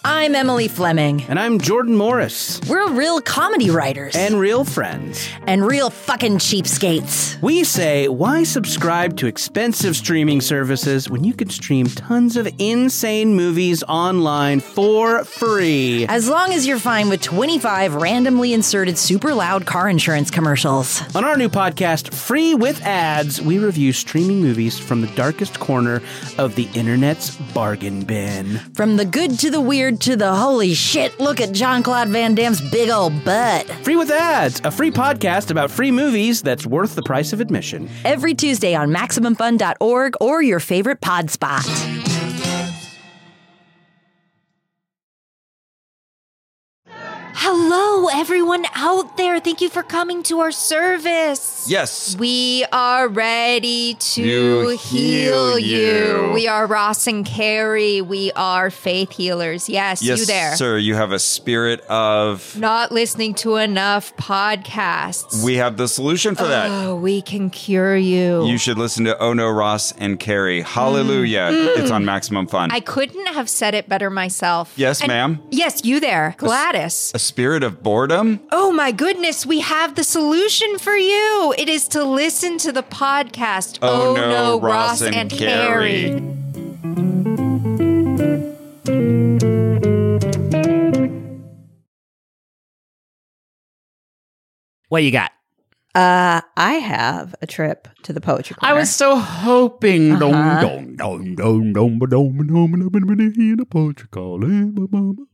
I'm 0.05 0.35
Emily 0.35 0.67
Fleming. 0.67 1.23
And 1.29 1.39
I'm 1.39 1.59
Jordan 1.59 1.95
Morris. 1.95 2.59
We're 2.67 2.89
real 2.91 3.21
comedy 3.21 3.69
writers 3.69 4.13
And 4.17 4.37
real 4.37 4.65
friends. 4.65 5.25
and 5.47 5.65
real 5.65 5.89
fucking 5.89 6.39
cheapskates. 6.39 7.41
We 7.41 7.63
say, 7.63 8.09
why 8.09 8.43
subscribe 8.43 9.15
to 9.17 9.27
expensive 9.27 9.95
streaming 9.95 10.41
services 10.41 11.09
when 11.09 11.23
you 11.23 11.33
can 11.33 11.49
stream 11.49 11.87
tons 11.87 12.35
of 12.35 12.49
insane 12.59 13.33
movies 13.33 13.81
online 13.83 14.59
for 14.59 15.23
free? 15.23 16.05
As 16.07 16.27
long 16.27 16.51
as 16.51 16.67
you're 16.67 16.79
fine 16.79 17.07
with 17.07 17.21
25 17.21 17.95
randomly 17.95 18.51
inserted 18.53 18.97
super 18.97 19.33
loud 19.33 19.65
car 19.65 19.87
insurance 19.89 20.29
commercials. 20.29 21.01
On 21.15 21.23
our 21.23 21.37
new 21.37 21.49
podcast, 21.49 22.13
Free 22.13 22.53
with 22.55 22.81
Ads, 22.81 23.41
we 23.41 23.57
review 23.57 23.93
streaming 23.93 24.41
movies 24.41 24.77
from 24.77 24.99
the 24.99 25.07
darkest 25.15 25.61
corner 25.61 26.01
of 26.37 26.55
the 26.55 26.67
internet's 26.73 27.37
bargain 27.53 28.03
bin. 28.03 28.57
From 28.75 28.97
the 28.97 29.05
good 29.05 29.39
to 29.39 29.49
the 29.49 29.61
weird 29.61 29.92
to 29.97 30.15
the 30.15 30.33
holy 30.33 30.73
shit, 30.73 31.19
look 31.19 31.41
at 31.41 31.53
Jean-Claude 31.53 32.09
Van 32.09 32.35
Damme's 32.35 32.61
big 32.71 32.89
old 32.89 33.23
butt. 33.23 33.65
Free 33.83 33.95
with 33.95 34.11
Ads, 34.11 34.61
a 34.63 34.71
free 34.71 34.91
podcast 34.91 35.51
about 35.51 35.71
free 35.71 35.91
movies 35.91 36.41
that's 36.41 36.65
worth 36.65 36.95
the 36.95 37.03
price 37.03 37.33
of 37.33 37.41
admission. 37.41 37.89
Every 38.05 38.33
Tuesday 38.33 38.75
on 38.75 38.89
MaximumFun.org 38.89 40.13
or 40.19 40.41
your 40.41 40.59
favorite 40.59 41.01
pod 41.01 41.29
spot. 41.29 41.65
Hello, 48.05 48.19
everyone 48.19 48.65
out 48.75 49.15
there. 49.15 49.39
Thank 49.39 49.61
you 49.61 49.69
for 49.69 49.81
coming 49.81 50.23
to 50.23 50.41
our 50.41 50.51
service. 50.51 51.65
Yes. 51.69 52.17
We 52.19 52.65
are 52.73 53.07
ready 53.07 53.93
to 53.93 54.21
heal 54.21 54.69
heal 54.77 55.57
you. 55.57 55.77
you. 56.27 56.31
We 56.33 56.45
are 56.49 56.67
Ross 56.67 57.07
and 57.07 57.25
Carrie. 57.25 58.01
We 58.01 58.33
are 58.33 58.69
faith 58.69 59.13
healers. 59.13 59.69
Yes, 59.69 60.01
Yes, 60.03 60.19
you 60.19 60.25
there. 60.25 60.53
sir. 60.57 60.77
You 60.77 60.95
have 60.95 61.13
a 61.13 61.17
spirit 61.19 61.79
of. 61.87 62.59
Not 62.59 62.91
listening 62.91 63.35
to 63.35 63.55
enough 63.55 64.13
podcasts. 64.17 65.41
We 65.41 65.55
have 65.55 65.77
the 65.77 65.87
solution 65.87 66.35
for 66.35 66.43
that. 66.47 66.69
Oh, 66.69 66.97
we 66.97 67.21
can 67.21 67.49
cure 67.49 67.95
you. 67.95 68.45
You 68.45 68.57
should 68.57 68.77
listen 68.77 69.05
to 69.05 69.17
Oh 69.17 69.31
No 69.31 69.49
Ross 69.49 69.93
and 69.93 70.19
Carrie. 70.19 70.59
Mm. 70.61 70.65
Hallelujah. 70.65 71.49
Mm. 71.53 71.77
It's 71.77 71.89
on 71.91 72.03
Maximum 72.03 72.47
Fun. 72.47 72.69
I 72.69 72.81
couldn't 72.81 73.27
have 73.27 73.47
said 73.49 73.73
it 73.75 73.87
better 73.87 74.09
myself. 74.09 74.73
Yes, 74.75 74.99
And- 74.99 75.07
ma'am. 75.07 75.41
Yes, 75.51 75.85
you 75.85 76.01
there, 76.01 76.35
Gladys. 76.37 77.13
a 77.15 77.19
spirit 77.19 77.63
of 77.63 77.81
boredom? 77.93 78.39
Oh 78.51 78.71
my 78.71 78.91
goodness, 78.91 79.45
we 79.45 79.59
have 79.59 79.93
the 79.93 80.03
solution 80.03 80.79
for 80.79 80.95
you. 80.95 81.53
It 81.59 81.69
is 81.69 81.87
to 81.89 82.03
listen 82.03 82.57
to 82.57 82.71
the 82.71 82.81
podcast. 82.81 83.77
Oh, 83.83 84.15
no, 84.15 84.59
Ross 84.59 85.03
and 85.03 85.29
Carrie. 85.29 86.09
What 94.89 95.03
you 95.03 95.11
got? 95.11 95.31
Uh, 95.93 96.41
I 96.57 96.73
have 96.73 97.35
a 97.43 97.45
trip 97.45 97.87
to 98.01 98.11
the 98.11 98.21
poetry 98.21 98.55
corner. 98.55 98.73
I 98.73 98.79
was 98.79 98.89
so 98.89 99.17
hoping. 99.17 100.13
Uh-huh. 100.13 100.61
dom, 100.61 100.95
dom, 100.95 101.35
dom, 101.35 101.73
dom, 101.73 101.99
ba, 101.99 102.07
dom, 102.07 102.37
ba, 102.39 102.45
dom, 102.47 102.71
ba, 102.71 102.77
dom, 102.77 102.91
ba, 102.91 103.17
dom, 104.89 105.27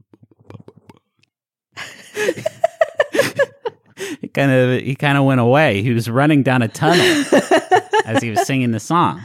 He 4.22 4.28
kind 4.30 4.52
of 4.52 4.82
he 4.82 4.96
kind 4.96 5.18
of 5.18 5.26
went 5.26 5.42
away. 5.42 5.82
He 5.82 5.92
was 5.92 6.10
running 6.10 6.42
down 6.42 6.62
a 6.62 6.68
tunnel 6.70 7.06
as 8.06 8.22
he 8.24 8.30
was 8.30 8.46
singing 8.46 8.72
the 8.72 8.80
song. 8.80 9.22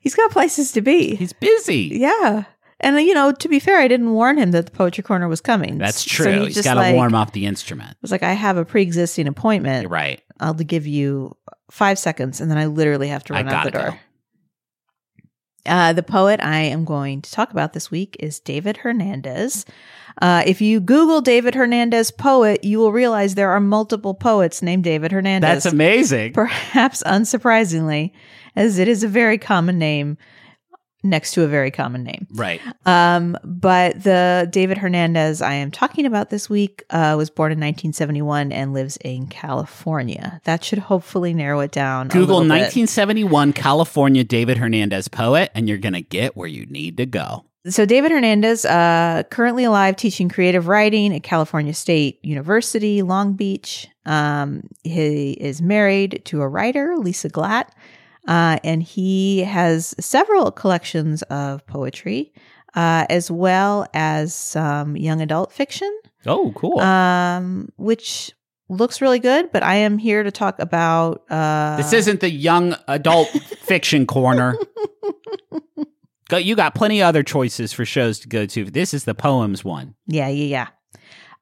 He's 0.00 0.14
got 0.14 0.30
places 0.30 0.72
to 0.72 0.80
be. 0.82 1.14
He's 1.16 1.32
busy. 1.32 1.90
yeah. 1.94 2.44
And 2.80 2.96
you 3.00 3.14
know, 3.14 3.32
to 3.32 3.48
be 3.48 3.58
fair, 3.58 3.78
I 3.78 3.88
didn't 3.88 4.12
warn 4.12 4.38
him 4.38 4.52
that 4.52 4.66
the 4.66 4.72
poetry 4.72 5.02
corner 5.02 5.26
was 5.28 5.40
coming. 5.40 5.78
That's 5.78 5.98
So 6.08 6.24
true. 6.24 6.32
he 6.32 6.44
He's 6.46 6.54
just, 6.56 6.64
got 6.64 6.74
to 6.74 6.80
like, 6.80 6.94
warm 6.94 7.14
up 7.14 7.32
the 7.32 7.46
instrument. 7.46 7.90
It 7.92 7.96
was 8.02 8.12
like, 8.12 8.22
I 8.22 8.34
have 8.34 8.56
a 8.56 8.64
pre-existing 8.64 9.26
appointment. 9.26 9.88
Right. 9.90 10.22
I'll 10.38 10.54
give 10.54 10.86
you 10.86 11.36
five 11.70 11.98
seconds, 11.98 12.40
and 12.40 12.48
then 12.50 12.56
I 12.58 12.66
literally 12.66 13.08
have 13.08 13.24
to 13.24 13.32
run 13.32 13.48
out 13.48 13.64
the 13.64 13.70
door. 13.72 14.00
Uh, 15.68 15.92
the 15.92 16.02
poet 16.02 16.40
I 16.42 16.60
am 16.60 16.84
going 16.84 17.22
to 17.22 17.30
talk 17.30 17.50
about 17.50 17.74
this 17.74 17.90
week 17.90 18.16
is 18.18 18.40
David 18.40 18.78
Hernandez. 18.78 19.66
Uh, 20.20 20.42
if 20.46 20.60
you 20.60 20.80
Google 20.80 21.20
David 21.20 21.54
Hernandez 21.54 22.10
poet, 22.10 22.64
you 22.64 22.78
will 22.78 22.90
realize 22.90 23.34
there 23.34 23.50
are 23.50 23.60
multiple 23.60 24.14
poets 24.14 24.62
named 24.62 24.82
David 24.82 25.12
Hernandez. 25.12 25.62
That's 25.62 25.72
amazing. 25.72 26.32
Perhaps 26.32 27.02
unsurprisingly, 27.04 28.12
as 28.56 28.78
it 28.78 28.88
is 28.88 29.04
a 29.04 29.08
very 29.08 29.38
common 29.38 29.78
name 29.78 30.16
next 31.02 31.32
to 31.32 31.44
a 31.44 31.46
very 31.46 31.70
common 31.70 32.02
name. 32.02 32.26
Right. 32.32 32.60
Um, 32.86 33.36
but 33.44 34.02
the 34.02 34.48
David 34.50 34.78
Hernandez 34.78 35.40
I 35.42 35.54
am 35.54 35.70
talking 35.70 36.06
about 36.06 36.30
this 36.30 36.50
week 36.50 36.84
uh, 36.90 37.14
was 37.16 37.30
born 37.30 37.52
in 37.52 37.58
1971 37.58 38.52
and 38.52 38.72
lives 38.72 38.96
in 38.98 39.26
California. 39.26 40.40
That 40.44 40.64
should 40.64 40.78
hopefully 40.78 41.34
narrow 41.34 41.60
it 41.60 41.70
down. 41.70 42.08
Google 42.08 42.38
little 42.38 42.56
bit. 42.56 42.62
1971 42.62 43.52
California 43.52 44.24
David 44.24 44.58
Hernandez 44.58 45.08
poet, 45.08 45.50
and 45.54 45.68
you're 45.68 45.78
gonna 45.78 46.00
get 46.00 46.36
where 46.36 46.48
you 46.48 46.66
need 46.66 46.96
to 46.96 47.06
go. 47.06 47.44
So 47.66 47.84
David 47.84 48.12
Hernandez, 48.12 48.64
uh, 48.64 49.24
currently 49.30 49.64
alive, 49.64 49.96
teaching 49.96 50.28
creative 50.28 50.68
writing 50.68 51.14
at 51.14 51.22
California 51.22 51.74
State 51.74 52.18
University, 52.24 53.02
Long 53.02 53.34
Beach. 53.34 53.88
Um, 54.06 54.62
he 54.84 55.32
is 55.32 55.60
married 55.60 56.22
to 56.26 56.40
a 56.40 56.48
writer, 56.48 56.96
Lisa 56.96 57.28
Glatt, 57.28 57.68
uh, 58.28 58.58
and 58.62 58.82
he 58.82 59.40
has 59.40 59.94
several 59.98 60.52
collections 60.52 61.22
of 61.22 61.66
poetry, 61.66 62.32
uh, 62.74 63.06
as 63.10 63.30
well 63.30 63.86
as 63.94 64.32
some 64.34 64.96
young 64.96 65.20
adult 65.20 65.50
fiction, 65.52 65.90
Oh, 66.26 66.52
cool. 66.54 66.78
um, 66.78 67.70
which 67.76 68.30
looks 68.68 69.00
really 69.00 69.18
good. 69.18 69.50
But 69.50 69.62
I 69.64 69.76
am 69.76 69.98
here 69.98 70.22
to 70.22 70.30
talk 70.30 70.58
about. 70.60 71.24
Uh, 71.30 71.76
this 71.78 71.92
isn't 71.92 72.20
the 72.20 72.30
young 72.30 72.76
adult 72.86 73.28
fiction 73.62 74.06
corner. 74.06 74.56
Go, 76.28 76.36
you 76.36 76.54
got 76.56 76.74
plenty 76.74 77.00
of 77.00 77.06
other 77.06 77.22
choices 77.22 77.72
for 77.72 77.86
shows 77.86 78.18
to 78.20 78.28
go 78.28 78.44
to. 78.44 78.66
This 78.66 78.92
is 78.92 79.04
the 79.04 79.14
poems 79.14 79.64
one. 79.64 79.94
Yeah, 80.06 80.28
yeah, 80.28 80.44
yeah. 80.44 80.66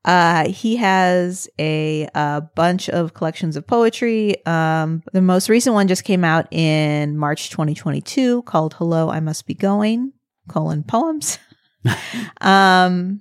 Uh, 0.06 0.48
he 0.48 0.76
has 0.76 1.48
a, 1.58 2.08
a 2.14 2.40
bunch 2.54 2.88
of 2.88 3.12
collections 3.12 3.56
of 3.56 3.66
poetry. 3.66 4.46
Um, 4.46 5.02
the 5.12 5.20
most 5.20 5.48
recent 5.48 5.74
one 5.74 5.88
just 5.88 6.04
came 6.04 6.24
out 6.24 6.46
in 6.52 7.18
March 7.18 7.50
2022 7.50 8.42
called 8.42 8.74
Hello, 8.74 9.10
I 9.10 9.18
Must 9.18 9.44
Be 9.46 9.54
Going, 9.54 10.12
colon 10.48 10.84
poems. 10.84 11.40
um, 12.40 13.20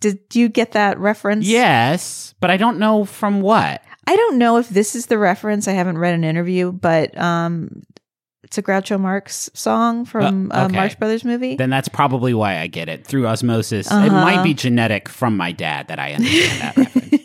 did 0.00 0.18
you 0.32 0.48
get 0.48 0.72
that 0.72 0.98
reference? 0.98 1.46
Yes, 1.46 2.34
but 2.40 2.50
I 2.50 2.56
don't 2.56 2.78
know 2.78 3.04
from 3.04 3.40
what. 3.40 3.80
I 4.06 4.16
don't 4.16 4.36
know 4.36 4.58
if 4.58 4.68
this 4.68 4.96
is 4.96 5.06
the 5.06 5.18
reference. 5.18 5.68
I 5.68 5.72
haven't 5.72 5.98
read 5.98 6.14
an 6.14 6.24
interview, 6.24 6.72
but 6.72 7.16
um, 7.16 7.84
it's 8.56 8.58
a 8.58 8.62
Groucho 8.62 9.00
Marx 9.00 9.50
song 9.52 10.04
from 10.04 10.52
Uh, 10.52 10.66
a. 10.66 10.72
Marx 10.72 10.94
Brothers 10.94 11.24
movie. 11.24 11.56
Then 11.56 11.70
that's 11.70 11.88
probably 11.88 12.34
why 12.34 12.58
I 12.58 12.68
get 12.68 12.88
it 12.88 13.04
through 13.06 13.26
osmosis. 13.26 13.88
It 13.88 13.92
Uh-huh. 13.92 14.10
might 14.10 14.44
be 14.44 14.54
genetic 14.54 15.08
from 15.08 15.36
my 15.36 15.50
dad 15.50 15.88
that 15.88 15.98
I 15.98 16.12
understand 16.14 16.60
that 16.60 16.76
reference. 16.76 17.22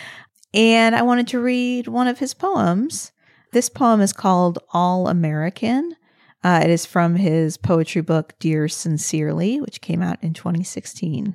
and 0.54 0.94
I 0.94 1.02
wanted 1.02 1.26
to 1.28 1.40
read 1.40 1.88
one 1.88 2.06
of 2.06 2.20
his 2.20 2.32
poems. 2.32 3.10
This 3.52 3.68
poem 3.68 4.00
is 4.00 4.12
called 4.12 4.60
All 4.72 5.08
American. 5.08 5.96
Uh, 6.44 6.60
it 6.62 6.70
is 6.70 6.86
from 6.86 7.16
his 7.16 7.56
poetry 7.56 8.02
book, 8.02 8.34
Dear 8.38 8.68
Sincerely, 8.68 9.60
which 9.60 9.80
came 9.80 10.00
out 10.02 10.22
in 10.22 10.32
2016. 10.32 11.34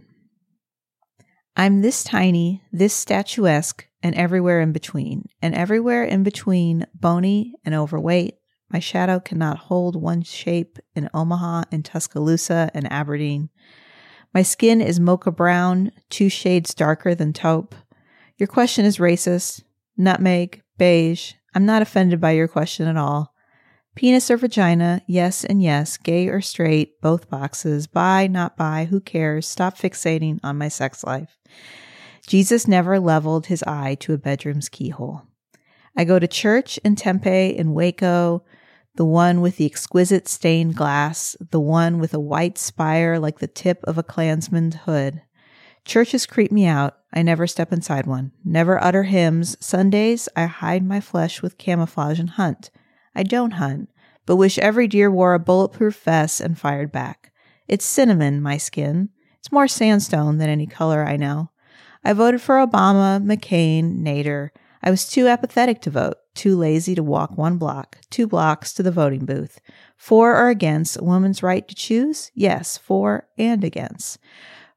I'm 1.57 1.81
this 1.81 2.03
tiny, 2.03 2.63
this 2.71 2.93
statuesque, 2.93 3.85
and 4.01 4.15
everywhere 4.15 4.61
in 4.61 4.71
between, 4.71 5.27
and 5.41 5.53
everywhere 5.53 6.03
in 6.05 6.23
between, 6.23 6.85
bony 6.95 7.53
and 7.65 7.75
overweight. 7.75 8.35
My 8.73 8.79
shadow 8.79 9.19
cannot 9.19 9.59
hold 9.59 9.95
one 9.95 10.23
shape 10.23 10.79
in 10.95 11.07
Omaha 11.13 11.65
and 11.71 11.85
Tuscaloosa 11.85 12.71
and 12.73 12.91
Aberdeen. 12.91 13.49
My 14.33 14.41
skin 14.41 14.81
is 14.81 14.99
mocha 14.99 15.29
brown, 15.29 15.91
two 16.09 16.27
shades 16.27 16.73
darker 16.73 17.13
than 17.13 17.33
taupe. 17.33 17.75
Your 18.39 18.47
question 18.47 18.83
is 18.83 18.97
racist, 18.97 19.61
nutmeg, 19.95 20.63
beige. 20.79 21.33
I'm 21.53 21.67
not 21.67 21.83
offended 21.83 22.19
by 22.19 22.31
your 22.31 22.47
question 22.47 22.87
at 22.87 22.97
all. 22.97 23.31
Penis 23.95 24.31
or 24.31 24.37
vagina, 24.37 25.03
yes 25.05 25.45
and 25.45 25.61
yes, 25.61 25.97
gay 25.97 26.27
or 26.27 26.41
straight, 26.41 26.99
both 26.99 27.29
boxes, 27.29 27.85
bi, 27.85 28.25
not 28.25 28.57
bi, 28.57 28.85
who 28.85 28.99
cares? 28.99 29.47
Stop 29.47 29.77
fixating 29.77 30.39
on 30.43 30.57
my 30.57 30.67
sex 30.67 31.03
life. 31.03 31.37
Jesus 32.25 32.67
never 32.67 32.99
leveled 32.99 33.45
his 33.45 33.61
eye 33.63 33.95
to 33.99 34.13
a 34.13 34.17
bedroom's 34.17 34.67
keyhole. 34.67 35.21
I 35.95 36.05
go 36.05 36.17
to 36.17 36.27
church 36.27 36.79
in 36.83 36.95
Tempe, 36.95 37.55
in 37.55 37.75
Waco, 37.75 38.43
the 38.95 39.05
one 39.05 39.41
with 39.41 39.57
the 39.57 39.65
exquisite 39.65 40.27
stained 40.27 40.75
glass, 40.75 41.35
the 41.51 41.59
one 41.59 41.99
with 41.99 42.13
a 42.13 42.19
white 42.19 42.57
spire 42.57 43.17
like 43.19 43.39
the 43.39 43.47
tip 43.47 43.83
of 43.83 43.97
a 43.97 44.03
Klansman's 44.03 44.75
hood. 44.85 45.21
Churches 45.85 46.25
creep 46.25 46.51
me 46.51 46.65
out. 46.65 46.97
I 47.13 47.23
never 47.23 47.45
step 47.45 47.73
inside 47.73 48.05
one. 48.05 48.31
Never 48.45 48.81
utter 48.81 49.03
hymns. 49.03 49.57
Sundays, 49.59 50.29
I 50.35 50.45
hide 50.45 50.85
my 50.85 50.99
flesh 50.99 51.41
with 51.41 51.57
camouflage 51.57 52.19
and 52.19 52.31
hunt. 52.31 52.69
I 53.15 53.23
don't 53.23 53.51
hunt, 53.51 53.89
but 54.25 54.37
wish 54.37 54.57
every 54.59 54.87
deer 54.87 55.11
wore 55.11 55.33
a 55.33 55.39
bulletproof 55.39 56.01
vest 56.01 56.39
and 56.39 56.57
fired 56.57 56.91
back. 56.91 57.33
It's 57.67 57.85
cinnamon, 57.85 58.41
my 58.41 58.57
skin. 58.57 59.09
It's 59.39 59.51
more 59.51 59.67
sandstone 59.67 60.37
than 60.37 60.49
any 60.49 60.67
color 60.67 61.03
I 61.03 61.17
know. 61.17 61.49
I 62.03 62.13
voted 62.13 62.41
for 62.41 62.55
Obama, 62.55 63.21
McCain, 63.23 64.01
Nader. 64.03 64.49
I 64.85 64.91
was 64.91 65.07
too 65.07 65.27
apathetic 65.27 65.81
to 65.83 65.89
vote, 65.89 66.17
too 66.35 66.57
lazy 66.57 66.93
to 66.95 67.03
walk 67.03 67.37
one 67.37 67.57
block, 67.57 67.99
two 68.09 68.27
blocks 68.27 68.73
to 68.73 68.83
the 68.83 68.91
voting 68.91 69.25
booth. 69.25 69.61
For 69.95 70.35
or 70.35 70.49
against 70.49 70.97
a 70.97 71.03
woman's 71.03 71.41
right 71.41 71.65
to 71.65 71.73
choose? 71.73 72.31
Yes, 72.35 72.77
for 72.77 73.29
and 73.37 73.63
against. 73.63 74.19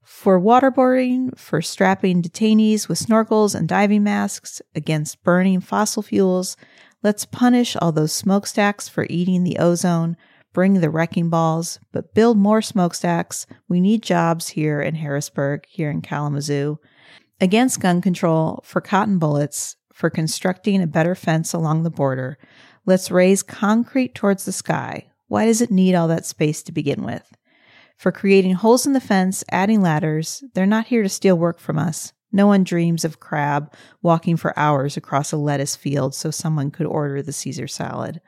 For 0.04 0.40
waterboarding, 0.40 1.36
for 1.36 1.60
strapping 1.60 2.22
detainees 2.22 2.88
with 2.88 3.00
snorkels 3.00 3.56
and 3.56 3.68
diving 3.68 4.04
masks, 4.04 4.62
against 4.76 5.24
burning 5.24 5.60
fossil 5.60 6.04
fuels. 6.04 6.56
Let's 7.02 7.24
punish 7.24 7.74
all 7.74 7.90
those 7.90 8.12
smokestacks 8.12 8.88
for 8.88 9.08
eating 9.10 9.42
the 9.42 9.58
ozone, 9.58 10.16
bring 10.52 10.74
the 10.74 10.90
wrecking 10.90 11.30
balls, 11.30 11.80
but 11.90 12.14
build 12.14 12.38
more 12.38 12.62
smokestacks. 12.62 13.48
We 13.68 13.80
need 13.80 14.04
jobs 14.04 14.48
here 14.50 14.80
in 14.80 14.94
Harrisburg, 14.94 15.64
here 15.68 15.90
in 15.90 16.00
Kalamazoo. 16.00 16.78
Against 17.40 17.80
gun 17.80 18.00
control, 18.00 18.60
for 18.64 18.80
cotton 18.80 19.18
bullets, 19.18 19.76
for 19.96 20.10
constructing 20.10 20.82
a 20.82 20.86
better 20.86 21.14
fence 21.14 21.54
along 21.54 21.82
the 21.82 21.90
border. 21.90 22.36
Let's 22.84 23.10
raise 23.10 23.42
concrete 23.42 24.14
towards 24.14 24.44
the 24.44 24.52
sky. 24.52 25.06
Why 25.26 25.46
does 25.46 25.62
it 25.62 25.70
need 25.70 25.94
all 25.94 26.06
that 26.08 26.26
space 26.26 26.62
to 26.64 26.72
begin 26.72 27.02
with? 27.02 27.34
For 27.96 28.12
creating 28.12 28.56
holes 28.56 28.84
in 28.84 28.92
the 28.92 29.00
fence, 29.00 29.42
adding 29.50 29.80
ladders. 29.80 30.44
They're 30.52 30.66
not 30.66 30.88
here 30.88 31.02
to 31.02 31.08
steal 31.08 31.38
work 31.38 31.58
from 31.58 31.78
us. 31.78 32.12
No 32.30 32.46
one 32.46 32.62
dreams 32.62 33.06
of 33.06 33.20
Crab 33.20 33.72
walking 34.02 34.36
for 34.36 34.56
hours 34.58 34.98
across 34.98 35.32
a 35.32 35.38
lettuce 35.38 35.76
field 35.76 36.14
so 36.14 36.30
someone 36.30 36.70
could 36.70 36.86
order 36.86 37.22
the 37.22 37.32
Caesar 37.32 37.66
salad. 37.66 38.20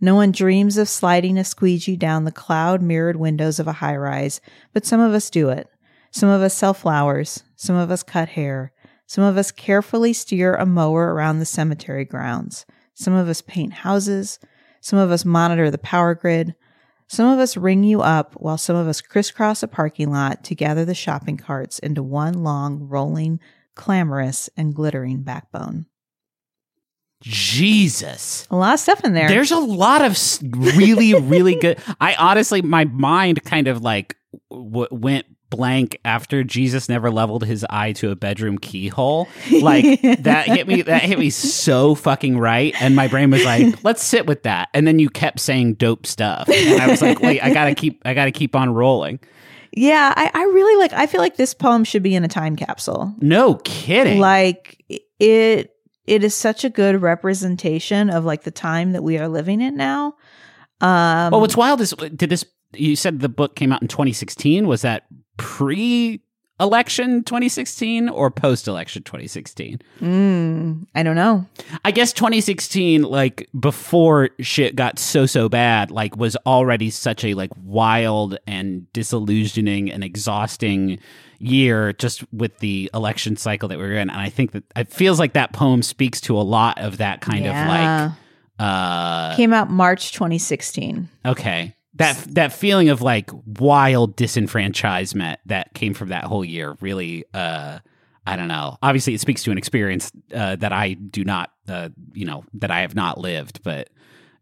No 0.00 0.14
one 0.14 0.32
dreams 0.32 0.78
of 0.78 0.88
sliding 0.88 1.36
a 1.36 1.44
squeegee 1.44 1.96
down 1.96 2.24
the 2.24 2.32
cloud 2.32 2.80
mirrored 2.80 3.16
windows 3.16 3.58
of 3.58 3.68
a 3.68 3.74
high 3.74 3.96
rise, 3.96 4.40
but 4.72 4.86
some 4.86 5.00
of 5.00 5.12
us 5.12 5.28
do 5.28 5.50
it. 5.50 5.68
Some 6.12 6.30
of 6.30 6.40
us 6.40 6.54
sell 6.54 6.72
flowers, 6.72 7.44
some 7.56 7.76
of 7.76 7.90
us 7.90 8.02
cut 8.02 8.30
hair, 8.30 8.72
some 9.10 9.24
of 9.24 9.36
us 9.36 9.50
carefully 9.50 10.12
steer 10.12 10.54
a 10.54 10.64
mower 10.64 11.12
around 11.12 11.40
the 11.40 11.44
cemetery 11.44 12.04
grounds, 12.04 12.64
some 12.94 13.12
of 13.12 13.28
us 13.28 13.42
paint 13.42 13.72
houses, 13.72 14.38
some 14.80 15.00
of 15.00 15.10
us 15.10 15.24
monitor 15.24 15.68
the 15.68 15.78
power 15.78 16.14
grid, 16.14 16.54
some 17.08 17.26
of 17.26 17.40
us 17.40 17.56
ring 17.56 17.82
you 17.82 18.02
up 18.02 18.34
while 18.34 18.56
some 18.56 18.76
of 18.76 18.86
us 18.86 19.00
crisscross 19.00 19.64
a 19.64 19.66
parking 19.66 20.12
lot 20.12 20.44
to 20.44 20.54
gather 20.54 20.84
the 20.84 20.94
shopping 20.94 21.36
carts 21.36 21.80
into 21.80 22.04
one 22.04 22.44
long, 22.44 22.86
rolling, 22.86 23.40
clamorous, 23.74 24.48
and 24.56 24.76
glittering 24.76 25.22
backbone. 25.22 25.86
Jesus. 27.20 28.46
A 28.48 28.56
lot 28.56 28.74
of 28.74 28.78
stuff 28.78 29.04
in 29.04 29.12
there. 29.12 29.28
There's 29.28 29.50
a 29.50 29.58
lot 29.58 30.02
of 30.02 30.16
really, 30.56 31.14
really 31.14 31.56
good. 31.56 31.80
I 32.00 32.14
honestly, 32.14 32.62
my 32.62 32.84
mind 32.84 33.42
kind 33.42 33.66
of 33.66 33.82
like 33.82 34.16
w- 34.52 34.86
went 34.92 35.26
blank 35.50 35.98
after 36.04 36.44
Jesus 36.44 36.88
never 36.88 37.10
leveled 37.10 37.44
his 37.44 37.66
eye 37.68 37.92
to 37.94 38.10
a 38.10 38.16
bedroom 38.16 38.58
keyhole. 38.58 39.28
Like 39.60 40.00
that 40.20 40.46
hit 40.46 40.66
me. 40.66 40.82
That 40.82 41.02
hit 41.02 41.18
me 41.18 41.30
so 41.30 41.94
fucking 41.94 42.38
right, 42.38 42.74
and 42.80 42.96
my 42.96 43.08
brain 43.08 43.30
was 43.30 43.44
like, 43.44 43.82
"Let's 43.84 44.02
sit 44.02 44.26
with 44.26 44.44
that." 44.44 44.68
And 44.72 44.86
then 44.86 44.98
you 44.98 45.10
kept 45.10 45.40
saying 45.40 45.74
dope 45.74 46.06
stuff, 46.06 46.48
and 46.48 46.80
I 46.80 46.88
was 46.88 47.02
like, 47.02 47.20
"Wait, 47.20 47.40
I 47.40 47.52
gotta 47.52 47.74
keep. 47.74 48.02
I 48.04 48.14
gotta 48.14 48.32
keep 48.32 48.56
on 48.56 48.72
rolling." 48.72 49.20
yeah, 49.72 50.12
I, 50.16 50.30
I 50.34 50.42
really 50.42 50.80
like. 50.80 50.92
I 50.92 51.06
feel 51.06 51.20
like 51.20 51.36
this 51.36 51.54
poem 51.54 51.84
should 51.84 52.02
be 52.02 52.14
in 52.14 52.24
a 52.24 52.28
time 52.28 52.56
capsule. 52.56 53.14
No 53.20 53.56
kidding. 53.56 54.18
Like 54.18 54.82
it, 55.18 55.70
it 56.06 56.24
is 56.24 56.34
such 56.34 56.64
a 56.64 56.70
good 56.70 57.00
representation 57.00 58.10
of 58.10 58.24
like 58.24 58.42
the 58.42 58.50
time 58.50 58.92
that 58.92 59.02
we 59.02 59.18
are 59.18 59.28
living 59.28 59.60
in 59.60 59.76
now. 59.76 60.14
Um, 60.80 61.30
well, 61.30 61.40
what's 61.40 61.56
wild 61.56 61.80
is 61.80 61.92
did 61.92 62.30
this? 62.30 62.44
You 62.72 62.96
said 62.96 63.20
the 63.20 63.28
book 63.28 63.56
came 63.56 63.72
out 63.72 63.82
in 63.82 63.88
2016. 63.88 64.66
Was 64.66 64.82
that 64.82 65.04
pre? 65.40 66.20
Election 66.60 67.24
2016 67.24 68.10
or 68.10 68.30
post 68.30 68.68
election 68.68 69.02
2016? 69.02 69.80
mm, 69.98 70.86
I 70.94 71.02
don't 71.02 71.16
know. 71.16 71.46
I 71.86 71.90
guess 71.90 72.12
2016, 72.12 73.00
like 73.02 73.48
before 73.58 74.28
shit 74.40 74.76
got 74.76 74.98
so 74.98 75.24
so 75.24 75.48
bad, 75.48 75.90
like 75.90 76.18
was 76.18 76.36
already 76.44 76.90
such 76.90 77.24
a 77.24 77.32
like 77.32 77.48
wild 77.64 78.36
and 78.46 78.92
disillusioning 78.92 79.90
and 79.90 80.04
exhausting 80.04 80.98
year 81.38 81.94
just 81.94 82.30
with 82.30 82.58
the 82.58 82.90
election 82.92 83.36
cycle 83.38 83.66
that 83.70 83.78
we 83.78 83.84
were 83.84 83.94
in. 83.94 84.10
And 84.10 84.20
I 84.20 84.28
think 84.28 84.52
that 84.52 84.64
it 84.76 84.92
feels 84.92 85.18
like 85.18 85.32
that 85.32 85.54
poem 85.54 85.82
speaks 85.82 86.20
to 86.22 86.36
a 86.36 86.42
lot 86.44 86.78
of 86.78 86.98
that 86.98 87.22
kind 87.22 87.46
Yeah. 87.46 87.62
of 87.62 87.68
like 88.10 88.12
uh 88.58 89.34
Came 89.36 89.54
out 89.54 89.70
March 89.70 90.12
2016. 90.12 91.08
okay. 91.24 91.74
That 91.94 92.16
that 92.34 92.52
feeling 92.52 92.88
of 92.88 93.02
like 93.02 93.30
wild 93.44 94.16
disenfranchisement 94.16 95.38
that 95.46 95.74
came 95.74 95.92
from 95.92 96.10
that 96.10 96.24
whole 96.24 96.44
year 96.44 96.76
really 96.80 97.24
uh 97.34 97.80
I 98.26 98.36
don't 98.36 98.48
know. 98.48 98.76
Obviously, 98.82 99.14
it 99.14 99.20
speaks 99.20 99.42
to 99.44 99.50
an 99.50 99.58
experience 99.58 100.12
uh, 100.32 100.54
that 100.56 100.72
I 100.72 100.92
do 100.92 101.24
not, 101.24 101.50
uh, 101.66 101.88
you 102.12 102.26
know, 102.26 102.44
that 102.54 102.70
I 102.70 102.82
have 102.82 102.94
not 102.94 103.18
lived. 103.18 103.62
But 103.62 103.88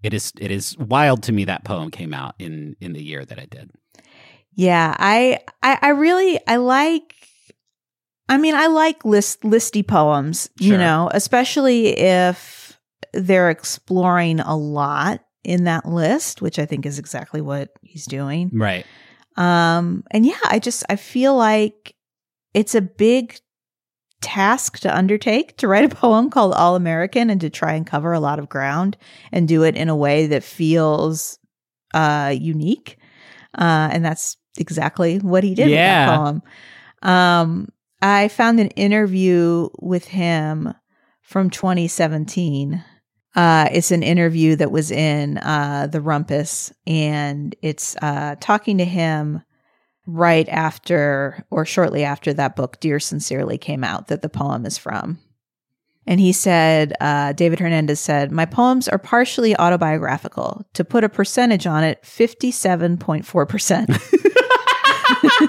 it 0.03 0.13
is 0.13 0.33
it 0.39 0.51
is 0.51 0.77
wild 0.79 1.23
to 1.25 1.33
me 1.33 1.45
that 1.45 1.65
poem 1.65 1.91
came 1.91 2.13
out 2.13 2.35
in 2.39 2.77
in 2.81 2.93
the 2.93 3.03
year 3.03 3.25
that 3.25 3.39
it 3.39 3.51
did. 3.51 3.71
Yeah, 4.55 4.95
I, 4.99 5.39
I, 5.63 5.79
I 5.81 5.89
really, 5.91 6.41
I 6.47 6.57
like. 6.57 7.15
I 8.29 8.37
mean, 8.37 8.57
I 8.57 8.67
like 8.67 9.05
list 9.05 9.43
listy 9.43 9.87
poems. 9.87 10.51
You 10.59 10.77
know, 10.77 11.09
especially 11.15 11.99
if 11.99 12.79
they're 13.13 13.51
exploring 13.51 14.41
a 14.41 14.57
lot 14.57 15.21
in 15.45 15.65
that 15.65 15.87
list, 15.87 16.43
which 16.43 16.59
I 16.59 16.67
think 16.67 16.85
is 16.87 16.99
exactly 16.99 17.41
what 17.41 17.71
he's 17.83 18.07
doing. 18.07 18.51
Right. 18.53 18.85
Um, 19.37 20.05
and 20.11 20.27
yeah, 20.27 20.39
I 20.45 20.59
just 20.59 20.85
I 20.89 20.97
feel 20.97 21.37
like 21.37 21.95
it's 22.55 22.75
a 22.75 22.81
big 22.81 23.39
task 24.21 24.81
to 24.81 24.97
undertake 24.97 25.57
to 25.59 25.69
write 25.69 25.85
a 25.85 25.89
poem 25.95 26.29
called 26.29 26.53
All 26.55 26.75
American 26.75 27.31
and 27.31 27.41
to 27.41 27.51
try 27.51 27.75
and 27.75 27.87
cover 27.87 28.13
a 28.13 28.21
lot 28.21 28.39
of 28.41 28.49
ground 28.49 28.97
and 29.31 29.47
do 29.47 29.63
it 29.63 29.77
in 29.77 29.89
a 29.89 29.97
way 29.97 30.27
that 30.27 30.43
feels 30.43 31.39
uh 31.95 32.35
unique. 32.37 32.99
Uh 33.57 33.89
and 33.93 34.05
that's 34.05 34.37
exactly 34.59 35.19
what 35.19 35.45
he 35.45 35.55
did 35.55 35.71
Yeah. 35.71 35.77
with 36.07 36.09
that 36.09 36.19
poem. 36.19 36.43
Um 37.11 37.69
I 38.03 38.29
found 38.29 38.59
an 38.61 38.69
interview 38.71 39.69
with 39.81 40.07
him 40.09 40.73
from 41.23 41.51
2017. 41.51 42.83
Uh, 43.35 43.69
it's 43.73 43.91
an 43.91 44.03
interview 44.03 44.57
that 44.57 44.73
was 44.73 44.91
in 44.91 45.39
uh, 45.39 45.89
the 45.91 46.01
Rumpus, 46.01 46.73
and 46.87 47.55
it's 47.63 47.97
uh, 48.03 48.37
talking 48.41 48.79
to 48.79 48.85
him 48.85 49.43
right 50.07 50.49
after 50.49 51.45
or 51.51 51.67
shortly 51.67 52.05
after 52.05 52.33
that 52.33 52.57
book, 52.57 52.81
Dear 52.81 52.99
Sincerely, 52.99 53.59
came 53.59 53.85
out, 53.85 54.09
that 54.09 54.23
the 54.23 54.29
poem 54.29 54.65
is 54.65 54.79
from. 54.79 55.19
And 56.07 56.21
he 56.21 56.33
said, 56.33 56.95
uh, 57.03 57.35
David 57.35 57.61
Hernandez 57.61 58.01
said, 58.01 58.33
My 58.33 58.47
poems 58.47 58.89
are 58.89 58.99
partially 58.99 59.55
autobiographical. 59.59 60.65
To 60.73 60.85
put 60.85 61.05
a 61.05 61.11
percentage 61.11 61.67
on 61.67 61.85
it, 61.85 62.03
57.4%. 62.03 64.33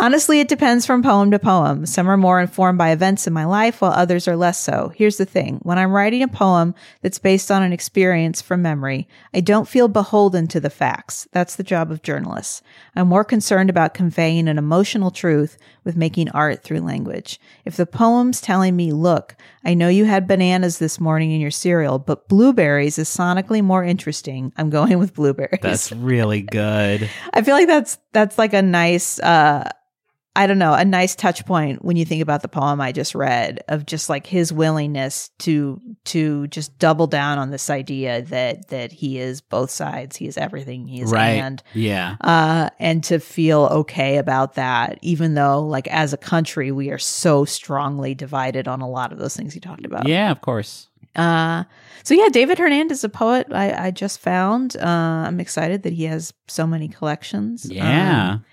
Honestly, 0.00 0.40
it 0.40 0.48
depends 0.48 0.86
from 0.86 1.02
poem 1.02 1.30
to 1.30 1.38
poem. 1.38 1.84
Some 1.84 2.08
are 2.08 2.16
more 2.16 2.40
informed 2.40 2.78
by 2.78 2.90
events 2.90 3.26
in 3.26 3.34
my 3.34 3.44
life, 3.44 3.82
while 3.82 3.92
others 3.92 4.26
are 4.26 4.34
less 4.34 4.58
so. 4.58 4.90
Here's 4.96 5.18
the 5.18 5.26
thing 5.26 5.60
when 5.62 5.78
I'm 5.78 5.92
writing 5.92 6.22
a 6.22 6.28
poem 6.28 6.74
that's 7.02 7.18
based 7.18 7.50
on 7.50 7.62
an 7.62 7.74
experience 7.74 8.40
from 8.40 8.62
memory, 8.62 9.06
I 9.34 9.40
don't 9.40 9.68
feel 9.68 9.88
beholden 9.88 10.48
to 10.48 10.60
the 10.60 10.70
facts. 10.70 11.28
That's 11.32 11.56
the 11.56 11.62
job 11.62 11.90
of 11.90 12.02
journalists. 12.02 12.62
I'm 12.96 13.08
more 13.08 13.24
concerned 13.24 13.68
about 13.68 13.92
conveying 13.92 14.48
an 14.48 14.56
emotional 14.56 15.10
truth 15.10 15.58
with 15.84 15.96
making 15.96 16.30
art 16.30 16.62
through 16.62 16.80
language. 16.80 17.38
If 17.66 17.76
the 17.76 17.84
poem's 17.84 18.40
telling 18.40 18.76
me, 18.76 18.92
look, 18.92 19.36
I 19.66 19.74
know 19.74 19.88
you 19.88 20.06
had 20.06 20.26
bananas 20.26 20.78
this 20.78 20.98
morning 20.98 21.30
in 21.30 21.42
your 21.42 21.50
cereal, 21.50 21.98
but 21.98 22.26
blueberries 22.26 22.98
is 22.98 23.10
sonically 23.10 23.62
more 23.62 23.84
interesting, 23.84 24.54
I'm 24.56 24.70
going 24.70 24.98
with 24.98 25.12
blueberries. 25.12 25.60
That's 25.60 25.92
really 25.92 26.40
good. 26.40 27.10
I 27.34 27.42
feel 27.42 27.54
like 27.54 27.66
that's 27.66 27.98
that's 28.12 28.38
like 28.38 28.54
a 28.54 28.62
nice 28.62 29.18
uh 29.20 29.68
I 30.36 30.46
don't 30.46 30.58
know, 30.58 30.74
a 30.74 30.84
nice 30.84 31.16
touch 31.16 31.44
point 31.44 31.84
when 31.84 31.96
you 31.96 32.04
think 32.04 32.22
about 32.22 32.42
the 32.42 32.48
poem 32.48 32.80
I 32.80 32.92
just 32.92 33.16
read 33.16 33.64
of 33.66 33.84
just 33.84 34.08
like 34.08 34.26
his 34.26 34.52
willingness 34.52 35.30
to 35.40 35.80
to 36.04 36.46
just 36.46 36.78
double 36.78 37.08
down 37.08 37.38
on 37.38 37.50
this 37.50 37.68
idea 37.68 38.22
that 38.22 38.68
that 38.68 38.92
he 38.92 39.18
is 39.18 39.40
both 39.40 39.70
sides, 39.70 40.14
he 40.14 40.28
is 40.28 40.38
everything, 40.38 40.86
he 40.86 41.00
is 41.00 41.10
right. 41.10 41.30
and 41.30 41.62
yeah. 41.74 42.16
uh 42.20 42.70
and 42.78 43.02
to 43.04 43.18
feel 43.18 43.62
okay 43.72 44.18
about 44.18 44.54
that 44.54 44.98
even 45.02 45.34
though 45.34 45.66
like 45.66 45.88
as 45.88 46.12
a 46.12 46.16
country 46.16 46.70
we 46.70 46.90
are 46.90 46.98
so 46.98 47.44
strongly 47.44 48.14
divided 48.14 48.68
on 48.68 48.80
a 48.80 48.88
lot 48.88 49.12
of 49.12 49.18
those 49.18 49.36
things 49.36 49.52
he 49.52 49.60
talked 49.60 49.84
about. 49.84 50.06
Yeah, 50.06 50.30
of 50.30 50.40
course. 50.42 50.86
Uh, 51.16 51.64
so 52.04 52.14
yeah, 52.14 52.28
David 52.28 52.58
Hernandez, 52.58 52.98
is 52.98 53.04
a 53.04 53.08
poet 53.08 53.48
I, 53.50 53.86
I 53.86 53.90
just 53.90 54.20
found. 54.20 54.76
Uh, 54.76 54.86
I'm 55.26 55.40
excited 55.40 55.82
that 55.82 55.92
he 55.92 56.04
has 56.04 56.32
so 56.46 56.68
many 56.68 56.86
collections. 56.86 57.66
Yeah. 57.68 58.34
Um, 58.34 58.44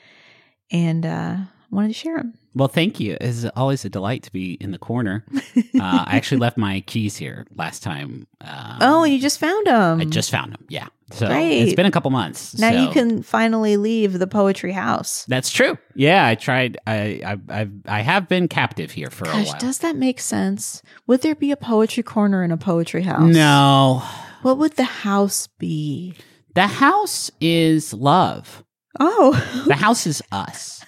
and 0.71 1.05
uh, 1.05 1.37
wanted 1.69 1.89
to 1.89 1.93
share 1.93 2.17
them. 2.17 2.33
Well, 2.55 2.67
thank 2.67 2.99
you. 2.99 3.17
It's 3.21 3.45
always 3.55 3.85
a 3.85 3.89
delight 3.89 4.23
to 4.23 4.31
be 4.31 4.53
in 4.53 4.71
the 4.71 4.79
corner. 4.79 5.23
uh, 5.55 5.61
I 6.07 6.15
actually 6.15 6.39
left 6.39 6.57
my 6.57 6.79
keys 6.81 7.15
here 7.15 7.45
last 7.55 7.83
time. 7.83 8.25
Um, 8.41 8.77
oh, 8.81 9.03
you 9.03 9.19
just 9.19 9.37
found 9.39 9.67
them. 9.67 10.01
I 10.01 10.05
just 10.05 10.31
found 10.31 10.53
them. 10.53 10.65
Yeah. 10.69 10.87
So 11.11 11.27
Great. 11.27 11.61
it's 11.61 11.75
been 11.75 11.85
a 11.85 11.91
couple 11.91 12.09
months. 12.11 12.57
now 12.57 12.71
you 12.71 12.89
can 12.91 13.21
finally 13.21 13.77
leave 13.77 14.17
the 14.19 14.27
poetry 14.27 14.71
house. 14.71 15.23
That's 15.27 15.51
true. 15.51 15.77
Yeah, 15.95 16.25
I 16.25 16.35
tried. 16.35 16.77
I 16.87 17.21
I 17.49 17.61
I, 17.61 17.69
I 17.87 18.01
have 18.01 18.27
been 18.27 18.47
captive 18.47 18.91
here 18.91 19.09
for 19.09 19.25
a 19.29 19.31
while. 19.43 19.57
does 19.59 19.77
that 19.79 19.95
make 19.95 20.19
sense? 20.19 20.81
Would 21.05 21.21
there 21.21 21.35
be 21.35 21.51
a 21.51 21.57
poetry 21.57 22.03
corner 22.03 22.43
in 22.43 22.51
a 22.51 22.57
poetry 22.57 23.03
house? 23.03 23.31
no, 23.33 24.01
What 24.41 24.57
would 24.57 24.73
the 24.77 24.83
house 24.83 25.47
be? 25.59 26.13
the 26.55 26.67
house 26.67 27.29
is 27.39 27.93
love. 27.93 28.63
Oh, 28.99 29.31
The 29.67 29.75
house 29.75 30.07
is 30.07 30.21
us. 30.31 30.83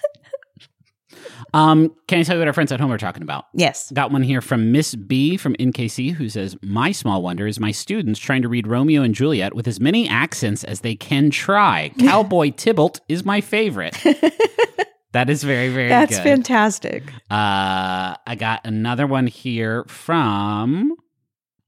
Um, 1.54 1.94
can 2.06 2.18
I 2.18 2.22
tell 2.22 2.36
you 2.36 2.40
what 2.40 2.48
our 2.48 2.54
friends 2.54 2.72
at 2.72 2.80
home 2.80 2.92
are 2.92 2.98
talking 2.98 3.22
about? 3.22 3.46
yes. 3.54 3.90
Got 3.92 4.10
one 4.12 4.22
here 4.22 4.40
from 4.40 4.72
Miss 4.72 4.94
B 4.94 5.36
from 5.36 5.54
NKC 5.56 6.12
who 6.12 6.28
says, 6.28 6.56
My 6.62 6.92
small 6.92 7.22
wonder 7.22 7.46
is 7.46 7.58
my 7.60 7.70
students 7.72 8.18
trying 8.20 8.42
to 8.42 8.48
read 8.48 8.66
Romeo 8.66 9.02
and 9.02 9.14
Juliet 9.14 9.54
with 9.54 9.66
as 9.68 9.80
many 9.80 10.08
accents 10.08 10.64
as 10.64 10.80
they 10.80 10.94
can 10.94 11.30
try. 11.30 11.90
Cowboy 11.98 12.50
Tybalt 12.50 13.00
is 13.08 13.24
my 13.24 13.40
favorite. 13.40 13.96
that 15.12 15.28
is 15.30 15.42
very, 15.42 15.68
very 15.70 15.88
That's 15.88 16.16
good. 16.16 16.22
fantastic. 16.22 17.02
Uh, 17.30 18.14
I 18.26 18.36
got 18.38 18.60
another 18.64 19.06
one 19.06 19.26
here 19.26 19.84
from 19.88 20.94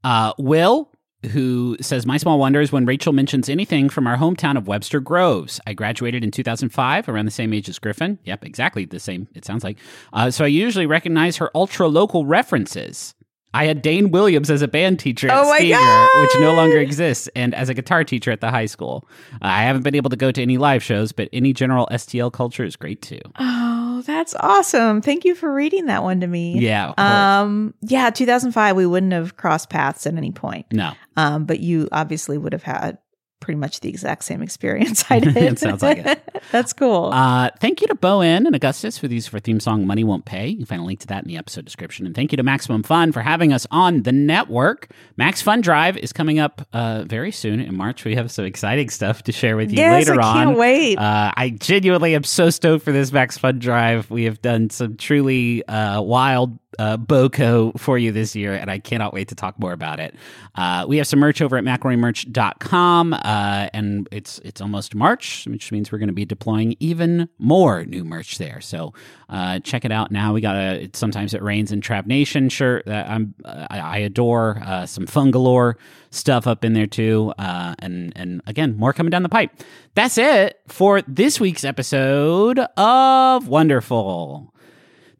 uh, 0.05 0.33
Will. 0.39 0.91
Who 1.31 1.77
says, 1.81 2.07
My 2.07 2.17
small 2.17 2.39
wonder 2.39 2.61
is 2.61 2.73
when 2.73 2.87
Rachel 2.87 3.13
mentions 3.13 3.49
anything 3.49 3.89
from 3.89 4.07
our 4.07 4.17
hometown 4.17 4.57
of 4.57 4.67
Webster 4.67 5.01
Groves. 5.01 5.61
I 5.67 5.73
graduated 5.73 6.25
in 6.25 6.31
2005, 6.31 7.09
around 7.09 7.25
the 7.25 7.31
same 7.31 7.53
age 7.53 7.69
as 7.69 7.79
Griffin. 7.79 8.19
Yep, 8.25 8.45
exactly 8.45 8.85
the 8.85 9.01
same, 9.01 9.29
it 9.35 9.45
sounds 9.45 9.65
like. 9.65 9.79
Uh, 10.13 10.31
so 10.31 10.45
I 10.45 10.49
usually 10.49 10.87
recognize 10.87 11.37
her 11.37 11.51
ultra 11.55 11.89
local 11.89 12.27
references. 12.27 13.15
I 13.55 13.67
had 13.67 13.83
Dane 13.83 14.11
Williams 14.11 14.51
as 14.51 14.63
a 14.63 14.69
band 14.69 14.99
teacher 14.99 15.29
at 15.31 15.39
Oh 15.39 15.55
Steger, 15.55 16.23
which 16.23 16.31
no 16.41 16.55
longer 16.55 16.79
exists, 16.79 17.29
and 17.37 17.55
as 17.55 17.69
a 17.69 17.75
guitar 17.75 18.03
teacher 18.03 18.31
at 18.31 18.41
the 18.41 18.51
high 18.51 18.67
school. 18.67 19.07
Uh, 19.35 19.39
I 19.43 19.63
haven't 19.63 19.83
been 19.83 19.95
able 19.95 20.09
to 20.11 20.17
go 20.17 20.33
to 20.33 20.41
any 20.41 20.57
live 20.57 20.83
shows, 20.83 21.13
but 21.13 21.29
any 21.35 21.53
general 21.53 21.87
STL 21.93 22.33
culture 22.33 22.65
is 22.65 22.77
great 22.77 23.03
too. 23.03 23.21
Oh, 23.39 23.82
that's 24.03 24.35
awesome. 24.35 25.01
Thank 25.01 25.25
you 25.25 25.35
for 25.35 25.53
reading 25.53 25.87
that 25.87 26.03
one 26.03 26.21
to 26.21 26.27
me. 26.27 26.59
Yeah. 26.59 26.93
Um, 26.99 27.75
yeah, 27.81 28.11
2005, 28.11 28.77
we 28.77 28.87
wouldn't 28.87 29.13
have 29.13 29.37
crossed 29.37 29.71
paths 29.71 30.07
at 30.07 30.15
any 30.15 30.33
point. 30.33 30.67
no. 30.73 30.93
Um, 31.17 31.45
but 31.45 31.61
you 31.61 31.89
obviously 31.93 32.39
would 32.39 32.53
have 32.53 32.63
had 32.63 32.99
pretty 33.43 33.59
much 33.59 33.81
the 33.81 33.89
exact 33.91 34.25
same 34.25 34.41
experience 34.41 35.05
I 35.11 35.19
did. 35.19 35.37
It 35.37 35.59
sounds 35.59 35.83
like 35.83 35.99
it. 35.99 36.43
That's 36.53 36.73
cool. 36.73 37.11
Uh, 37.13 37.51
thank 37.61 37.83
you 37.83 37.87
to 37.89 37.95
bo 37.95 38.23
en 38.23 38.47
and 38.47 38.57
Augustus 38.57 38.97
for 38.97 39.09
these 39.09 39.27
for 39.27 39.39
theme 39.41 39.61
song 39.61 39.87
Money 39.87 40.05
Won't 40.05 40.25
Pay. 40.25 40.49
You 40.49 40.57
can 40.59 40.67
find 40.67 40.81
a 40.81 40.85
link 40.85 41.01
to 41.01 41.07
that 41.09 41.25
in 41.25 41.29
the 41.29 41.37
episode 41.37 41.65
description. 41.65 42.07
And 42.07 42.15
thank 42.15 42.33
you 42.33 42.37
to 42.37 42.43
Maximum 42.43 42.83
Fun 42.83 43.13
for 43.13 43.21
having 43.21 43.53
us 43.53 43.67
on 43.71 44.05
the 44.05 44.13
network. 44.13 44.91
Max 45.17 45.43
Fun 45.43 45.61
Drive 45.61 45.99
is 45.99 46.13
coming 46.13 46.39
up 46.39 46.67
uh, 46.73 47.05
very 47.07 47.33
soon 47.33 47.61
in 47.61 47.77
March. 47.77 48.05
We 48.05 48.15
have 48.15 48.31
some 48.31 48.45
exciting 48.45 48.89
stuff 48.89 49.25
to 49.25 49.33
share 49.33 49.57
with 49.57 49.71
you 49.71 49.79
yes, 49.79 50.09
later 50.09 50.21
I 50.21 50.25
on. 50.25 50.47
can't 50.47 50.59
wait. 50.59 50.99
Uh, 50.99 51.33
I 51.37 51.51
genuinely 51.51 52.15
am 52.15 52.25
so 52.25 52.49
stoked 52.49 52.85
for 52.85 52.93
this 52.93 53.13
Max 53.13 53.37
Fun 53.37 53.59
Drive. 53.59 54.11
We 54.11 54.25
have 54.25 54.41
done 54.41 54.71
some 54.71 54.97
truly 54.97 55.67
uh, 55.67 56.01
wild 56.01 56.59
uh, 56.79 56.97
BOCO 56.97 57.79
for 57.79 57.99
you 57.99 58.13
this 58.13 58.35
year, 58.35 58.55
and 58.55 58.71
I 58.71 58.79
cannot 58.79 59.13
wait 59.13 59.29
to 59.29 59.35
talk 59.35 59.59
more 59.59 59.73
about 59.73 60.01
it. 60.01 60.15
Uh, 60.55 60.85
we 60.89 60.97
have 60.99 61.07
some 61.07 61.21
merch 61.21 61.41
over 61.41 61.57
at 61.57 61.65
mcelroymerch.com, 61.65 63.15
uh, 63.15 63.69
and 63.73 64.09
it's 64.11 64.39
it's 64.41 64.61
almost 64.61 64.95
March, 64.95 65.47
which 65.49 65.73
means 65.73 65.93
we're 65.93 65.99
going 65.99 66.09
to 66.09 66.15
be 66.15 66.25
deploying 66.25 66.77
even 66.81 67.29
more 67.39 67.85
new 67.85 68.05
merch 68.05 68.39
there. 68.39 68.61
So 68.61 68.93
uh, 69.29 69.59
check 69.61 69.85
it 69.85 69.93
out 69.93 70.11
now. 70.11 70.33
We 70.33 70.41
got 70.41 70.57
a 70.57 70.91
sometimes 70.95 71.35
it 71.35 71.43
rains 71.43 71.73
in 71.73 71.81
Trap 71.81 72.07
Nation 72.07 72.49
shirt 72.49 72.87
that 72.87 73.09
I'm 73.09 73.35
I, 73.45 73.79
I 73.79 73.97
adore. 73.99 74.63
Uh, 74.65 74.87
some 74.87 75.07
Fungalore 75.07 75.75
stuff 76.11 76.47
up 76.47 76.65
in 76.65 76.73
there 76.73 76.87
too, 76.87 77.33
uh, 77.39 77.75
and 77.79 78.13
and 78.17 78.43
again 78.47 78.77
more 78.77 78.93
coming 78.93 79.11
down 79.11 79.23
the 79.23 79.29
pipe. 79.29 79.51
That's 79.95 80.19
it 80.19 80.61
for 80.69 81.03
this 81.03 81.39
week's 81.39 81.65
episode 81.65 82.59
of 82.77 83.49
Wonderful. 83.49 84.52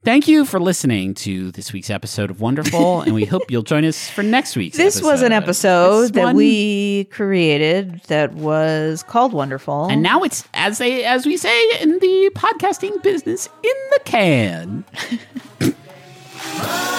Thank 0.05 0.27
you 0.27 0.45
for 0.45 0.59
listening 0.59 1.15
to 1.15 1.53
this 1.53 1.73
week's 1.73 1.89
episode 1.89 2.29
of 2.29 2.41
Wonderful, 2.41 3.03
and 3.03 3.15
we 3.15 3.25
hope 3.25 3.43
you'll 3.53 3.63
join 3.63 3.85
us 3.85 4.11
for 4.11 4.25
next 4.25 4.57
week's. 4.57 4.77
this 4.77 5.01
was 5.01 5.23
an 5.23 5.31
episode 5.31 6.13
that 6.15 6.25
one- 6.25 6.37
we 6.37 7.05
created 7.05 8.01
that 8.09 8.33
was 8.35 9.05
called 9.05 9.33
Wonderful. 9.33 9.87
and 9.87 10.03
now 10.03 10.23
it's 10.25 10.43
as 10.55 10.79
they 10.79 11.05
as 11.05 11.25
we 11.25 11.37
say 11.37 11.57
in 11.81 12.01
the 12.01 12.31
podcasting 12.35 13.01
business 13.05 13.49
in 13.63 13.75
the 13.93 14.01
can. 14.05 14.85